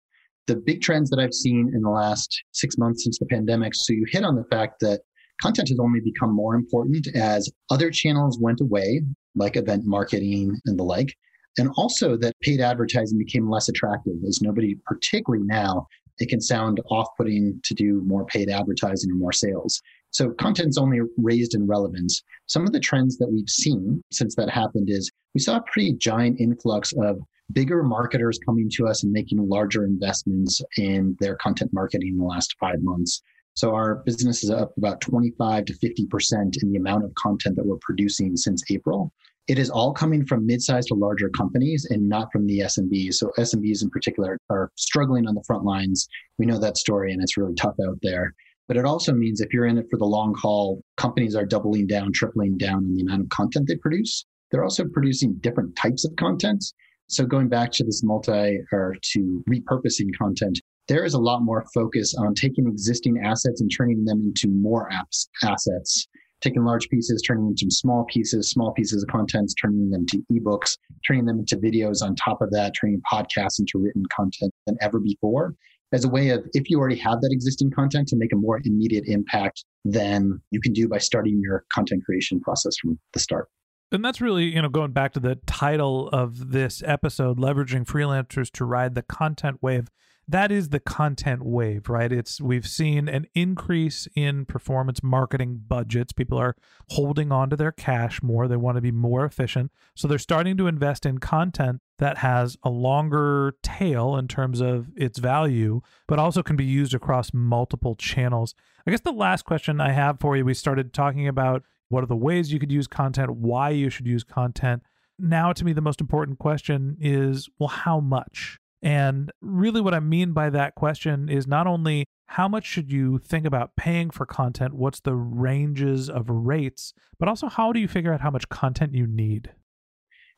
The 0.45 0.55
big 0.55 0.79
trends 0.79 1.09
that 1.09 1.19
I've 1.19 1.33
seen 1.33 1.73
in 1.75 1.81
the 1.81 1.89
last 1.89 2.41
six 2.53 2.77
months 2.77 3.03
since 3.03 3.19
the 3.19 3.25
pandemic. 3.25 3.75
So 3.75 3.91
you 3.91 4.05
hit 4.09 4.23
on 4.23 4.37
the 4.37 4.45
fact 4.45 4.79
that 4.79 5.01
content 5.41 5.69
has 5.69 5.79
only 5.79 5.99
become 5.99 6.33
more 6.33 6.55
important 6.55 7.07
as 7.15 7.49
other 7.69 7.91
channels 7.91 8.39
went 8.39 8.61
away, 8.61 9.01
like 9.35 9.55
event 9.55 9.83
marketing 9.85 10.55
and 10.65 10.77
the 10.77 10.83
like. 10.83 11.15
And 11.57 11.69
also 11.75 12.17
that 12.17 12.39
paid 12.41 12.61
advertising 12.61 13.17
became 13.17 13.49
less 13.49 13.67
attractive 13.69 14.15
as 14.27 14.41
nobody, 14.41 14.75
particularly 14.85 15.45
now, 15.45 15.87
it 16.19 16.29
can 16.29 16.41
sound 16.41 16.81
off 16.89 17.07
putting 17.17 17.59
to 17.63 17.73
do 17.73 18.01
more 18.05 18.25
paid 18.25 18.49
advertising 18.49 19.11
or 19.11 19.15
more 19.15 19.31
sales. 19.31 19.81
So 20.11 20.31
content's 20.31 20.77
only 20.77 20.99
raised 21.17 21.53
in 21.53 21.67
relevance. 21.67 22.23
Some 22.47 22.65
of 22.65 22.73
the 22.73 22.79
trends 22.79 23.17
that 23.17 23.29
we've 23.31 23.49
seen 23.49 24.01
since 24.11 24.35
that 24.35 24.49
happened 24.49 24.89
is 24.89 25.11
we 25.33 25.41
saw 25.41 25.57
a 25.57 25.63
pretty 25.71 25.93
giant 25.93 26.39
influx 26.39 26.93
of 26.93 27.19
bigger 27.53 27.83
marketers 27.83 28.39
coming 28.45 28.69
to 28.73 28.87
us 28.87 29.03
and 29.03 29.11
making 29.11 29.37
larger 29.47 29.85
investments 29.85 30.61
in 30.77 31.15
their 31.19 31.35
content 31.35 31.71
marketing 31.73 32.09
in 32.09 32.17
the 32.17 32.25
last 32.25 32.55
five 32.59 32.81
months. 32.81 33.21
So 33.57 33.73
our 33.73 33.95
business 34.05 34.43
is 34.43 34.51
up 34.51 34.77
about 34.77 35.01
25 35.01 35.65
to 35.65 35.73
50% 35.73 36.61
in 36.61 36.71
the 36.71 36.77
amount 36.77 37.05
of 37.05 37.15
content 37.15 37.55
that 37.55 37.65
we're 37.65 37.79
producing 37.81 38.37
since 38.37 38.63
April. 38.69 39.11
It 39.47 39.57
is 39.57 39.71
all 39.71 39.93
coming 39.93 40.27
from 40.27 40.45
mid-sized 40.45 40.89
to 40.89 40.93
larger 40.93 41.27
companies 41.29 41.87
and 41.89 42.07
not 42.07 42.31
from 42.31 42.45
the 42.45 42.59
SMBs. 42.59 43.15
So 43.15 43.31
SMBs 43.39 43.81
in 43.81 43.89
particular 43.89 44.37
are 44.51 44.69
struggling 44.75 45.25
on 45.25 45.33
the 45.33 45.41
front 45.47 45.63
lines. 45.63 46.07
We 46.37 46.45
know 46.45 46.59
that 46.59 46.77
story 46.77 47.11
and 47.11 47.19
it's 47.23 47.35
really 47.35 47.55
tough 47.55 47.73
out 47.83 47.97
there. 48.03 48.35
But 48.67 48.77
it 48.77 48.85
also 48.85 49.11
means 49.11 49.41
if 49.41 49.51
you're 49.51 49.65
in 49.65 49.79
it 49.79 49.87
for 49.89 49.97
the 49.97 50.05
long 50.05 50.35
haul, 50.35 50.83
companies 50.97 51.35
are 51.35 51.43
doubling 51.43 51.87
down, 51.87 52.11
tripling 52.11 52.59
down 52.59 52.85
on 52.85 52.93
the 52.93 53.01
amount 53.01 53.23
of 53.23 53.29
content 53.29 53.67
they 53.67 53.77
produce. 53.77 54.23
They're 54.51 54.63
also 54.63 54.85
producing 54.85 55.33
different 55.39 55.75
types 55.75 56.05
of 56.05 56.15
content. 56.15 56.63
So 57.07 57.25
going 57.25 57.47
back 57.47 57.71
to 57.71 57.83
this 57.83 58.03
multi 58.03 58.59
or 58.71 58.95
to 59.13 59.43
repurposing 59.49 60.15
content, 60.15 60.59
there 60.87 61.03
is 61.03 61.13
a 61.13 61.19
lot 61.19 61.41
more 61.41 61.65
focus 61.73 62.15
on 62.15 62.33
taking 62.33 62.67
existing 62.67 63.21
assets 63.23 63.61
and 63.61 63.69
turning 63.75 64.05
them 64.05 64.21
into 64.21 64.47
more 64.47 64.89
apps 64.91 65.27
assets. 65.43 66.07
Taking 66.41 66.63
large 66.63 66.87
pieces 66.89 67.21
turning 67.25 67.45
them 67.45 67.55
into 67.59 67.73
small 67.73 68.05
pieces 68.05 68.51
small 68.51 68.71
pieces 68.73 69.03
of 69.03 69.09
content 69.09 69.51
turning 69.59 69.89
them 69.89 70.05
to 70.07 70.21
ebooks 70.31 70.77
turning 71.05 71.25
them 71.25 71.39
into 71.39 71.57
videos 71.57 72.03
on 72.03 72.15
top 72.15 72.41
of 72.41 72.51
that 72.51 72.73
turning 72.79 73.01
podcasts 73.11 73.59
into 73.59 73.79
written 73.79 74.03
content 74.15 74.53
than 74.67 74.77
ever 74.79 74.99
before. 74.99 75.55
As 75.93 76.05
a 76.05 76.09
way 76.09 76.29
of 76.29 76.45
if 76.53 76.69
you 76.69 76.79
already 76.79 76.97
have 76.97 77.21
that 77.21 77.29
existing 77.31 77.71
content 77.71 78.07
to 78.09 78.17
make 78.17 78.31
a 78.33 78.35
more 78.35 78.61
immediate 78.63 79.05
impact 79.07 79.63
than 79.83 80.39
you 80.51 80.61
can 80.61 80.73
do 80.73 80.87
by 80.87 80.99
starting 80.99 81.39
your 81.41 81.65
content 81.73 82.03
creation 82.05 82.39
process 82.39 82.77
from 82.77 82.99
the 83.13 83.19
start. 83.19 83.47
And 83.91 84.03
that's 84.03 84.19
really, 84.19 84.53
you 84.53 84.61
know, 84.61 84.67
going 84.67 84.91
back 84.91 85.13
to 85.13 85.19
the 85.19 85.35
title 85.47 86.09
of 86.09 86.51
this 86.51 86.83
episode, 86.85 87.39
leveraging 87.39 87.85
freelancers 87.85 88.51
to 88.51 88.65
ride 88.65 88.95
the 88.95 89.01
content 89.01 89.59
wave 89.61 89.87
that 90.29 90.51
is 90.51 90.69
the 90.69 90.79
content 90.79 91.43
wave, 91.45 91.87
right? 91.87 92.11
It's 92.11 92.41
we've 92.41 92.67
seen 92.67 93.07
an 93.07 93.27
increase 93.33 94.07
in 94.13 94.45
performance 94.45 95.01
marketing 95.01 95.61
budgets. 95.67 96.11
People 96.11 96.37
are 96.37 96.55
holding 96.89 97.31
on 97.31 97.49
to 97.49 97.55
their 97.55 97.71
cash 97.71 98.21
more. 98.21 98.47
They 98.47 98.57
want 98.57 98.75
to 98.75 98.81
be 98.81 98.91
more 98.91 99.23
efficient. 99.23 99.71
So 99.95 100.07
they're 100.07 100.17
starting 100.17 100.57
to 100.57 100.67
invest 100.67 101.05
in 101.05 101.19
content 101.19 101.81
that 101.99 102.17
has 102.17 102.57
a 102.63 102.69
longer 102.69 103.53
tail 103.63 104.17
in 104.17 104.27
terms 104.27 104.59
of 104.59 104.89
its 104.97 105.17
value, 105.17 105.81
but 106.07 106.19
also 106.19 106.43
can 106.43 106.57
be 106.57 106.65
used 106.65 106.93
across 106.93 107.33
multiple 107.33 107.95
channels. 107.95 108.53
I 108.85 108.91
guess 108.91 109.01
the 109.01 109.11
last 109.11 109.45
question 109.45 109.79
I 109.79 109.91
have 109.91 110.19
for 110.19 110.35
you, 110.35 110.43
we 110.43 110.53
started 110.53 110.93
talking 110.93 111.27
about 111.27 111.63
what 111.87 112.03
are 112.03 112.07
the 112.07 112.17
ways 112.17 112.51
you 112.51 112.59
could 112.59 112.71
use 112.71 112.87
content, 112.87 113.31
why 113.31 113.69
you 113.69 113.89
should 113.89 114.07
use 114.07 114.25
content. 114.25 114.83
Now, 115.17 115.53
to 115.53 115.63
me, 115.63 115.71
the 115.71 115.81
most 115.81 116.01
important 116.01 116.37
question 116.37 116.97
is 116.99 117.49
well, 117.59 117.69
how 117.69 118.01
much? 118.01 118.59
And 118.81 119.31
really, 119.41 119.81
what 119.81 119.93
I 119.93 119.99
mean 119.99 120.33
by 120.33 120.49
that 120.51 120.75
question 120.75 121.29
is 121.29 121.47
not 121.47 121.67
only 121.67 122.05
how 122.27 122.47
much 122.47 122.65
should 122.65 122.91
you 122.91 123.17
think 123.17 123.45
about 123.45 123.75
paying 123.75 124.09
for 124.09 124.25
content, 124.25 124.73
what's 124.73 124.99
the 124.99 125.15
ranges 125.15 126.09
of 126.09 126.29
rates, 126.29 126.93
but 127.19 127.29
also 127.29 127.47
how 127.47 127.71
do 127.71 127.79
you 127.79 127.87
figure 127.87 128.13
out 128.13 128.21
how 128.21 128.29
much 128.29 128.49
content 128.49 128.93
you 128.93 129.07
need? 129.07 129.51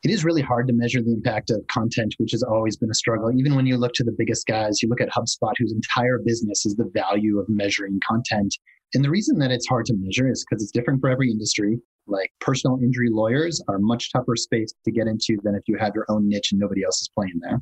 It 0.01 0.11
is 0.11 0.23
really 0.23 0.41
hard 0.41 0.67
to 0.67 0.73
measure 0.73 1.01
the 1.01 1.11
impact 1.11 1.49
of 1.49 1.65
content, 1.67 2.15
which 2.19 2.31
has 2.31 2.41
always 2.41 2.77
been 2.77 2.89
a 2.89 2.93
struggle. 2.93 3.31
Even 3.37 3.55
when 3.55 3.65
you 3.65 3.75
look 3.75 3.91
to 3.95 4.03
the 4.03 4.15
biggest 4.17 4.47
guys, 4.47 4.81
you 4.81 4.87
look 4.87 5.01
at 5.01 5.09
HubSpot, 5.09 5.51
whose 5.57 5.73
entire 5.73 6.19
business 6.23 6.65
is 6.65 6.75
the 6.75 6.89
value 6.93 7.37
of 7.37 7.49
measuring 7.49 7.99
content. 8.07 8.55
And 8.93 9.03
the 9.03 9.09
reason 9.09 9.39
that 9.39 9.51
it's 9.51 9.67
hard 9.67 9.85
to 9.87 9.93
measure 9.97 10.31
is 10.31 10.45
because 10.49 10.63
it's 10.63 10.71
different 10.71 11.01
for 11.01 11.09
every 11.09 11.29
industry. 11.29 11.79
Like 12.07 12.31
personal 12.39 12.79
injury 12.81 13.09
lawyers 13.11 13.61
are 13.67 13.77
much 13.77 14.13
tougher 14.13 14.37
space 14.37 14.73
to 14.85 14.91
get 14.91 15.07
into 15.07 15.37
than 15.43 15.53
if 15.53 15.63
you 15.67 15.77
have 15.77 15.91
your 15.93 16.05
own 16.07 16.29
niche 16.29 16.53
and 16.53 16.61
nobody 16.61 16.83
else 16.83 17.01
is 17.01 17.09
playing 17.13 17.39
there. 17.41 17.59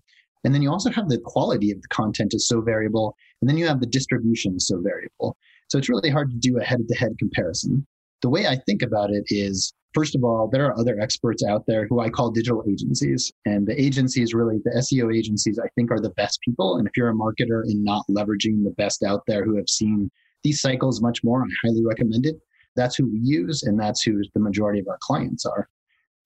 And 0.48 0.56
then 0.56 0.62
you 0.62 0.72
also 0.72 0.90
have 0.92 1.10
the 1.10 1.18
quality 1.18 1.72
of 1.72 1.82
the 1.82 1.90
content 1.90 2.34
is 2.34 2.48
so 2.48 2.62
variable. 2.62 3.18
And 3.42 3.50
then 3.50 3.58
you 3.58 3.68
have 3.68 3.82
the 3.82 3.86
distribution 3.86 4.56
is 4.56 4.66
so 4.66 4.80
variable. 4.80 5.36
So 5.68 5.78
it's 5.78 5.90
really 5.90 6.10
hard 6.10 6.32
to 6.32 6.38
do 6.38 6.58
a 6.58 6.64
head 6.64 6.88
to 6.88 6.96
head 6.96 7.18
comparison. 7.20 7.86
The 8.22 8.30
way 8.30 8.48
I 8.48 8.56
think 8.66 8.82
about 8.82 9.10
it 9.12 9.26
is 9.28 9.74
first 9.94 10.16
of 10.16 10.24
all, 10.24 10.48
there 10.50 10.66
are 10.66 10.80
other 10.80 10.98
experts 11.02 11.44
out 11.44 11.66
there 11.68 11.86
who 11.86 12.00
I 12.00 12.10
call 12.10 12.32
digital 12.32 12.64
agencies. 12.66 13.30
And 13.44 13.68
the 13.68 13.78
agencies, 13.78 14.34
really, 14.34 14.60
the 14.64 14.72
SEO 14.78 15.14
agencies, 15.14 15.60
I 15.60 15.68
think 15.76 15.92
are 15.92 16.00
the 16.00 16.12
best 16.12 16.40
people. 16.40 16.78
And 16.78 16.88
if 16.88 16.96
you're 16.96 17.10
a 17.10 17.14
marketer 17.14 17.64
and 17.64 17.84
not 17.84 18.06
leveraging 18.10 18.64
the 18.64 18.74
best 18.78 19.04
out 19.04 19.24
there 19.28 19.44
who 19.44 19.58
have 19.58 19.68
seen 19.68 20.10
these 20.46 20.62
cycles 20.62 21.02
much 21.02 21.26
more, 21.26 21.44
I 21.44 21.68
highly 21.68 21.84
recommend 21.84 22.26
it. 22.26 22.38
That's 22.78 22.96
who 22.96 23.12
we 23.12 23.20
use, 23.22 23.64
and 23.64 23.78
that's 23.78 24.02
who 24.02 24.22
the 24.34 24.40
majority 24.40 24.80
of 24.80 24.88
our 24.88 25.00
clients 25.02 25.46
are. 25.46 25.68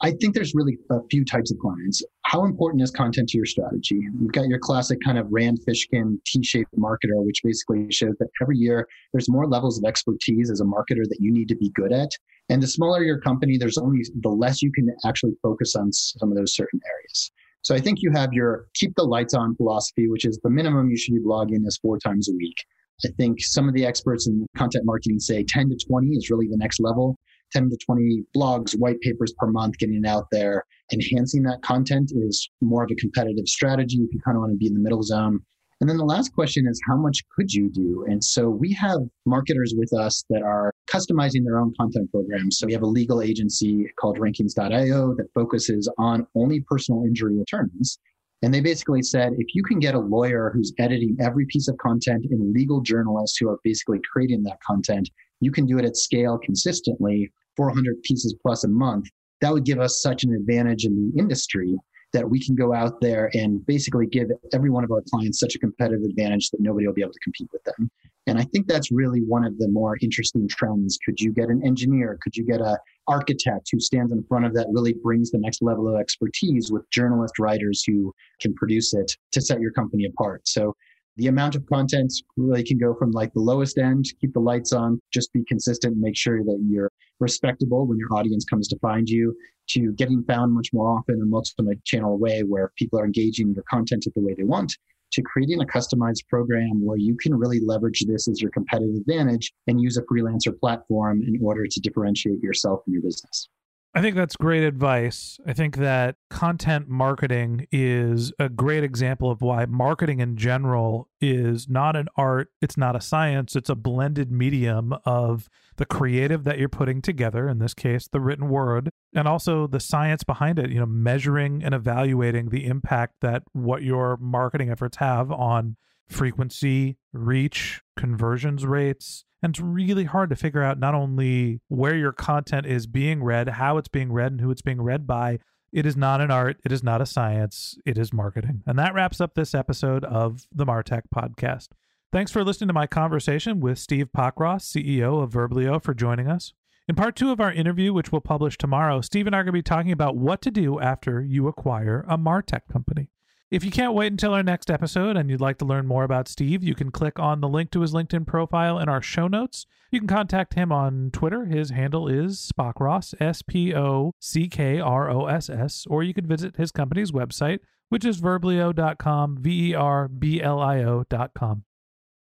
I 0.04 0.12
think 0.12 0.34
there's 0.34 0.56
really 0.56 0.80
a 0.90 0.98
few 1.12 1.24
types 1.24 1.52
of 1.52 1.60
clients. 1.60 2.02
How 2.26 2.44
important 2.44 2.82
is 2.82 2.90
content 2.90 3.30
to 3.30 3.38
your 3.38 3.46
strategy? 3.46 4.00
You've 4.20 4.32
got 4.32 4.48
your 4.48 4.58
classic 4.58 4.98
kind 5.06 5.20
of 5.20 5.28
Rand 5.30 5.60
Fishkin 5.68 6.18
T-shaped 6.26 6.76
marketer, 6.76 7.24
which 7.24 7.42
basically 7.44 7.86
shows 7.92 8.16
that 8.20 8.30
every 8.42 8.58
year 8.58 8.88
there's 9.14 9.30
more 9.30 9.48
levels 9.48 9.78
of 9.78 9.84
expertise 9.88 10.50
as 10.50 10.60
a 10.60 10.64
marketer 10.64 11.04
that 11.04 11.18
you 11.20 11.32
need 11.32 11.48
to 11.50 11.56
be 11.56 11.70
good 11.76 11.92
at. 11.92 12.10
And 12.50 12.64
the 12.64 12.68
smaller 12.68 13.04
your 13.04 13.20
company, 13.20 13.58
there's 13.58 13.78
only 13.78 14.00
the 14.22 14.30
less 14.30 14.64
you 14.64 14.72
can 14.72 14.90
actually 15.06 15.34
focus 15.44 15.76
on 15.76 15.94
some 15.94 16.32
of 16.32 16.38
those 16.38 16.56
certain 16.56 16.80
areas. 16.84 17.32
So 17.62 17.76
I 17.76 17.80
think 17.80 18.00
you 18.02 18.12
have 18.12 18.34
your 18.34 18.66
keep 18.74 18.96
the 18.96 19.04
lights 19.04 19.36
on 19.36 19.56
philosophy, 19.56 20.08
which 20.08 20.26
is 20.26 20.40
the 20.44 20.50
minimum 20.50 20.90
you 20.90 20.98
should 20.98 21.14
be 21.14 21.22
blogging 21.22 21.68
is 21.68 21.78
four 21.78 22.00
times 22.00 22.28
a 22.28 22.34
week. 22.34 22.58
I 23.06 23.10
think 23.18 23.40
some 23.40 23.68
of 23.68 23.76
the 23.76 23.86
experts 23.86 24.28
in 24.28 24.48
content 24.58 24.86
marketing 24.86 25.20
say 25.20 25.44
10 25.44 25.70
to 25.70 25.76
20 25.76 26.08
is 26.10 26.30
really 26.32 26.48
the 26.48 26.58
next 26.58 26.80
level. 26.80 27.18
10 27.52 27.70
to 27.70 27.78
20 27.78 28.24
blogs, 28.36 28.74
white 28.78 29.00
papers 29.02 29.34
per 29.38 29.48
month, 29.48 29.78
getting 29.78 30.06
out 30.06 30.28
there. 30.32 30.66
Enhancing 30.94 31.44
that 31.44 31.62
content 31.62 32.12
is 32.14 32.50
more 32.62 32.84
of 32.84 32.90
a 32.92 32.96
competitive 32.96 33.48
strategy 33.48 33.98
if 33.98 34.14
you 34.14 34.20
kind 34.24 34.36
of 34.36 34.42
want 34.42 34.54
to 34.54 34.58
be 34.58 34.68
in 34.68 34.74
the 34.74 34.80
middle 34.80 35.04
zone. 35.04 35.40
And 35.82 35.90
then 35.90 35.98
the 35.98 36.06
last 36.06 36.32
question 36.34 36.68
is 36.68 36.80
how 36.88 36.96
much 36.96 37.24
could 37.36 37.52
you 37.52 37.68
do? 37.68 38.06
And 38.08 38.24
so 38.24 38.50
we 38.50 38.72
have 38.74 39.00
marketers 39.26 39.74
with 39.76 39.92
us 39.94 40.24
that 40.30 40.44
are 40.44 40.72
customizing 40.88 41.44
their 41.44 41.60
own 41.60 41.74
content 41.76 42.12
programs. 42.12 42.60
So 42.60 42.68
we 42.68 42.74
have 42.74 42.84
a 42.84 42.88
legal 42.88 43.20
agency 43.20 43.92
called 44.00 44.20
rankings.io 44.20 45.16
that 45.16 45.34
focuses 45.34 45.92
on 45.98 46.28
only 46.36 46.60
personal 46.70 47.04
injury 47.04 47.42
attorneys. 47.42 47.98
And 48.44 48.54
they 48.54 48.62
basically 48.62 49.02
said 49.02 49.34
if 49.40 49.56
you 49.56 49.64
can 49.64 49.80
get 49.80 49.96
a 49.96 50.00
lawyer 50.00 50.52
who's 50.54 50.72
editing 50.78 51.18
every 51.20 51.48
piece 51.48 51.68
of 51.68 51.78
content 51.78 52.26
and 52.30 52.54
legal 52.54 52.82
journalists 52.82 53.38
who 53.40 53.50
are 53.50 53.60
basically 53.64 54.00
creating 54.12 54.44
that 54.44 54.60
content, 54.62 55.10
you 55.40 55.52
can 55.52 55.66
do 55.66 55.80
it 55.80 55.86
at 55.86 55.98
scale 55.98 56.38
consistently, 56.38 57.32
400 57.58 58.02
pieces 58.04 58.36
plus 58.42 58.64
a 58.64 58.68
month. 58.68 59.08
That 59.42 59.54
would 59.54 59.66
give 59.66 59.80
us 59.80 60.02
such 60.02 60.24
an 60.24 60.34
advantage 60.34 60.86
in 60.86 60.96
the 60.96 61.20
industry 61.20 61.76
that 62.14 62.30
we 62.30 62.44
can 62.44 62.56
go 62.56 62.74
out 62.74 63.00
there 63.02 63.30
and 63.34 63.66
basically 63.66 64.06
give 64.06 64.28
every 64.54 64.70
one 64.70 64.84
of 64.84 64.92
our 64.92 65.02
clients 65.10 65.40
such 65.40 65.56
a 65.56 65.60
competitive 65.60 66.04
advantage 66.04 66.50
that 66.50 66.60
nobody 66.60 66.86
will 66.86 66.94
be 66.94 67.02
able 67.02 67.14
to 67.14 67.20
compete 67.20 67.48
with 67.54 67.64
them. 67.64 67.90
And 68.28 68.38
I 68.38 68.44
think 68.44 68.68
that's 68.68 68.92
really 68.92 69.22
one 69.22 69.46
of 69.46 69.58
the 69.58 69.68
more 69.70 69.98
interesting 70.02 70.48
trends. 70.48 71.00
Could 71.06 71.20
you 71.20 71.32
get 71.32 71.50
an 71.50 71.66
engineer? 71.66 72.20
Could 72.22 72.36
you 72.36 72.44
get 72.46 72.62
a 72.62 72.78
architect 73.08 73.70
who 73.72 73.80
stands 73.80 74.12
in 74.12 74.24
front 74.24 74.46
of 74.46 74.54
that 74.54 74.68
really 74.72 74.94
brings 74.94 75.32
the 75.32 75.38
next 75.40 75.62
level 75.62 75.88
of 75.88 76.00
expertise 76.00 76.72
with 76.72 76.90
journalist 76.92 77.40
writers 77.40 77.84
who 77.86 78.14
can 78.40 78.54
produce 78.54 78.94
it 78.94 79.12
to 79.32 79.42
set 79.42 79.60
your 79.60 79.72
company 79.72 80.06
apart. 80.06 80.48
So 80.48 80.76
the 81.18 81.28
amount 81.28 81.56
of 81.56 81.66
content 81.66 82.14
really 82.38 82.64
can 82.64 82.78
go 82.78 82.94
from 82.94 83.12
like 83.12 83.34
the 83.34 83.42
lowest 83.42 83.78
end, 83.78 84.06
keep 84.20 84.34
the 84.34 84.40
lights 84.40 84.72
on, 84.74 85.00
just 85.14 85.32
be 85.34 85.44
consistent, 85.46 85.98
make 85.98 86.16
sure 86.16 86.44
that 86.44 86.60
you're 86.68 86.92
respectable 87.20 87.86
when 87.86 87.98
your 87.98 88.14
audience 88.14 88.46
comes 88.46 88.68
to 88.70 88.80
find 88.80 89.10
you, 89.10 89.36
to 89.70 89.92
getting 89.94 90.24
found 90.24 90.54
much 90.54 90.70
more 90.74 90.98
often 90.98 91.16
in 91.16 91.22
a 91.22 91.26
multi-channel 91.26 92.18
way 92.18 92.42
where 92.42 92.72
people 92.78 93.00
are 93.00 93.06
engaging 93.06 93.54
your 93.54 93.64
content 93.70 94.06
the 94.14 94.22
way 94.22 94.34
they 94.34 94.44
want, 94.44 94.78
to 95.12 95.22
creating 95.22 95.62
a 95.62 95.66
customized 95.66 96.28
program 96.30 96.84
where 96.84 96.98
you 96.98 97.16
can 97.18 97.36
really 97.36 97.60
leverage 97.60 98.04
this 98.08 98.28
as 98.28 98.42
your 98.42 98.52
competitive 98.52 98.96
advantage 98.96 99.52
and 99.68 99.82
use 99.82 99.98
a 99.98 100.02
freelancer 100.04 100.58
platform 100.58 101.22
in 101.22 101.38
order 101.44 101.68
to 101.68 101.80
differentiate 101.82 102.42
yourself 102.42 102.82
and 102.86 102.94
your 102.94 103.04
business. 103.04 103.50
I 103.94 104.00
think 104.00 104.16
that's 104.16 104.38
great 104.38 104.64
advice. 104.64 105.38
I 105.46 105.52
think 105.52 105.76
that 105.76 106.16
content 106.30 106.88
marketing 106.88 107.68
is 107.74 108.32
a 108.40 108.48
great 108.48 108.86
example 108.86 109.30
of 109.30 109.42
why 109.42 109.66
marketing 109.66 110.22
in 110.22 110.38
general 110.38 111.10
is 111.20 111.68
not 111.68 111.98
an 111.98 112.08
art, 112.16 112.50
it's 112.62 112.78
not 112.78 112.96
a 112.96 113.02
science, 113.02 113.54
it's 113.54 113.70
a 113.70 113.76
blended 113.76 114.32
medium 114.32 114.94
of 115.04 115.50
the 115.76 115.86
creative 115.86 116.46
that 116.46 116.58
you're 116.58 116.70
putting 116.70 117.02
together, 117.02 117.50
in 117.50 117.60
this 117.60 117.74
case, 117.74 118.08
the 118.08 118.22
written 118.22 118.48
word, 118.48 118.92
and 119.14 119.28
also 119.28 119.68
the 119.68 119.82
science 119.82 120.24
behind 120.24 120.58
it, 120.58 120.70
you 120.70 120.80
know, 120.80 120.86
measuring 120.86 121.62
and 121.62 121.76
evaluating 121.76 122.48
the 122.48 122.68
impact 122.68 123.16
that 123.20 123.44
what 123.52 123.84
your 123.84 124.16
marketing 124.22 124.70
efforts 124.70 124.98
have 124.98 125.30
on 125.32 125.76
frequency, 126.12 126.98
reach, 127.14 127.82
conversions 127.98 128.66
rates, 128.66 129.26
and 129.42 129.52
it's 129.52 129.60
really 129.60 130.04
hard 130.04 130.30
to 130.30 130.36
figure 130.36 130.62
out 130.62 130.80
not 130.80 130.94
only 130.94 131.62
where 131.68 131.96
your 131.96 132.12
content 132.12 132.68
is 132.68 132.86
being 132.86 133.24
read, 133.24 133.50
how 133.50 133.78
it's 133.78 133.88
being 133.88 134.12
read, 134.12 134.34
and 134.34 134.42
who 134.42 134.52
it's 134.52 134.62
being 134.62 134.82
read 134.82 135.08
by. 135.08 135.40
It 135.74 135.86
is 135.86 135.96
not 135.96 136.22
an 136.22 136.30
art. 136.30 136.58
It 136.66 136.72
is 136.72 136.84
not 136.84 137.02
a 137.02 137.06
science. 137.06 137.78
It 137.86 137.98
is 137.98 138.14
marketing. 138.14 138.62
And 138.68 138.78
that 138.78 138.94
wraps 138.94 139.22
up 139.22 139.34
this 139.34 139.56
episode 139.56 140.04
of 140.04 140.46
the 140.54 140.66
Martech 140.66 141.04
podcast. 141.16 141.70
Thanks 142.12 142.32
for 142.32 142.44
listening 142.44 142.68
to 142.68 142.74
my 142.74 142.88
conversation 142.88 143.62
with 143.62 143.80
Steve 143.80 144.10
Pockross, 144.16 144.66
CEO 144.66 145.24
of 145.24 145.32
Verblio, 145.32 145.82
for 145.82 145.94
joining 145.94 146.28
us. 146.28 146.54
In 146.88 146.96
part 146.96 147.16
two 147.16 147.32
of 147.32 147.40
our 147.40 147.54
interview, 147.54 147.94
which 147.94 148.12
we'll 148.12 148.20
publish 148.20 148.58
tomorrow, 148.58 149.00
Steve 149.00 149.28
and 149.28 149.36
I 149.36 149.40
are 149.40 149.44
going 149.44 149.54
to 149.54 149.60
be 149.60 149.64
talking 149.64 149.94
about 149.94 150.18
what 150.18 150.42
to 150.42 150.52
do 150.52 150.80
after 150.82 151.24
you 151.24 151.48
acquire 151.48 152.06
a 152.08 152.18
Martech 152.18 152.68
company. 152.72 153.08
If 153.52 153.66
you 153.66 153.70
can't 153.70 153.94
wait 153.94 154.14
until 154.14 154.34
our 154.34 154.44
next 154.44 154.72
episode 154.72 155.18
and 155.18 155.30
you'd 155.30 155.42
like 155.42 155.58
to 155.58 155.66
learn 155.66 155.86
more 155.86 156.06
about 156.06 156.30
Steve, 156.30 156.64
you 156.64 156.74
can 156.74 156.90
click 156.90 157.20
on 157.20 157.42
the 157.42 157.50
link 157.50 157.70
to 157.72 157.82
his 157.82 157.92
LinkedIn 157.92 158.26
profile 158.26 158.80
in 158.80 158.88
our 158.88 159.02
show 159.02 159.28
notes. 159.28 159.66
You 159.92 160.00
can 160.00 160.08
contact 160.08 160.54
him 160.54 160.72
on 160.72 161.10
Twitter. 161.12 161.44
His 161.44 161.72
handle 161.72 162.08
is 162.08 162.50
Spockross, 162.50 163.14
S 163.20 163.42
P 163.42 163.76
O 163.76 164.14
C 164.22 164.48
K 164.48 164.80
R 164.80 165.12
O 165.12 165.26
S 165.26 165.50
S, 165.50 165.86
or 165.90 166.02
you 166.02 166.14
can 166.14 166.26
visit 166.26 166.56
his 166.56 166.72
company's 166.72 167.12
website, 167.12 167.60
which 167.90 168.06
is 168.06 168.22
verblio.com, 168.22 169.40
V 169.42 169.72
E 169.72 169.74
R 169.74 170.08
B 170.08 170.42
L 170.42 170.62
I 170.62 170.82
O.com. 170.86 171.66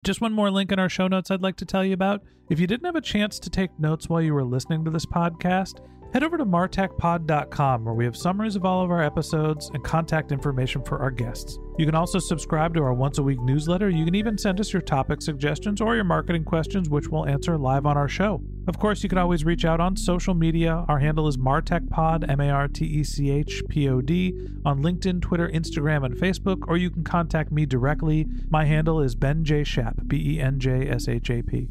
Just 0.04 0.20
one 0.20 0.34
more 0.34 0.50
link 0.50 0.72
in 0.72 0.78
our 0.78 0.90
show 0.90 1.08
notes 1.08 1.30
I'd 1.30 1.40
like 1.40 1.56
to 1.56 1.64
tell 1.64 1.82
you 1.82 1.94
about. 1.94 2.20
If 2.50 2.60
you 2.60 2.66
didn't 2.66 2.84
have 2.84 2.96
a 2.96 3.00
chance 3.00 3.38
to 3.38 3.48
take 3.48 3.70
notes 3.78 4.10
while 4.10 4.20
you 4.20 4.34
were 4.34 4.44
listening 4.44 4.84
to 4.84 4.90
this 4.90 5.06
podcast, 5.06 5.80
head 6.14 6.22
over 6.22 6.38
to 6.38 6.46
martechpod.com 6.46 7.84
where 7.84 7.92
we 7.92 8.04
have 8.04 8.16
summaries 8.16 8.54
of 8.54 8.64
all 8.64 8.84
of 8.84 8.90
our 8.92 9.02
episodes 9.02 9.68
and 9.74 9.82
contact 9.82 10.30
information 10.30 10.80
for 10.84 11.00
our 11.00 11.10
guests. 11.10 11.58
You 11.76 11.86
can 11.86 11.96
also 11.96 12.20
subscribe 12.20 12.72
to 12.74 12.82
our 12.84 12.94
once 12.94 13.18
a 13.18 13.22
week 13.24 13.40
newsletter. 13.40 13.90
You 13.90 14.04
can 14.04 14.14
even 14.14 14.38
send 14.38 14.60
us 14.60 14.72
your 14.72 14.80
topic 14.80 15.20
suggestions 15.20 15.80
or 15.80 15.96
your 15.96 16.04
marketing 16.04 16.44
questions, 16.44 16.88
which 16.88 17.08
we'll 17.08 17.26
answer 17.26 17.58
live 17.58 17.84
on 17.84 17.96
our 17.96 18.06
show. 18.06 18.40
Of 18.68 18.78
course, 18.78 19.02
you 19.02 19.08
can 19.08 19.18
always 19.18 19.44
reach 19.44 19.64
out 19.64 19.80
on 19.80 19.96
social 19.96 20.34
media. 20.34 20.84
Our 20.86 21.00
handle 21.00 21.26
is 21.26 21.36
MartechPod, 21.36 22.30
M 22.30 22.40
A 22.40 22.48
R 22.48 22.68
T 22.68 22.84
E 22.84 23.02
C 23.02 23.30
H 23.30 23.64
P 23.68 23.88
O 23.88 24.00
D, 24.00 24.32
on 24.64 24.84
LinkedIn, 24.84 25.20
Twitter, 25.20 25.48
Instagram, 25.48 26.06
and 26.06 26.14
Facebook, 26.14 26.62
or 26.68 26.76
you 26.76 26.90
can 26.90 27.02
contact 27.02 27.50
me 27.50 27.66
directly. 27.66 28.28
My 28.48 28.66
handle 28.66 29.00
is 29.00 29.16
Ben 29.16 29.44
J. 29.44 29.64
Shap, 29.64 29.96
B 30.06 30.36
E 30.36 30.40
N 30.40 30.60
J 30.60 30.88
S 30.88 31.08
H 31.08 31.28
A 31.28 31.42
P. 31.42 31.70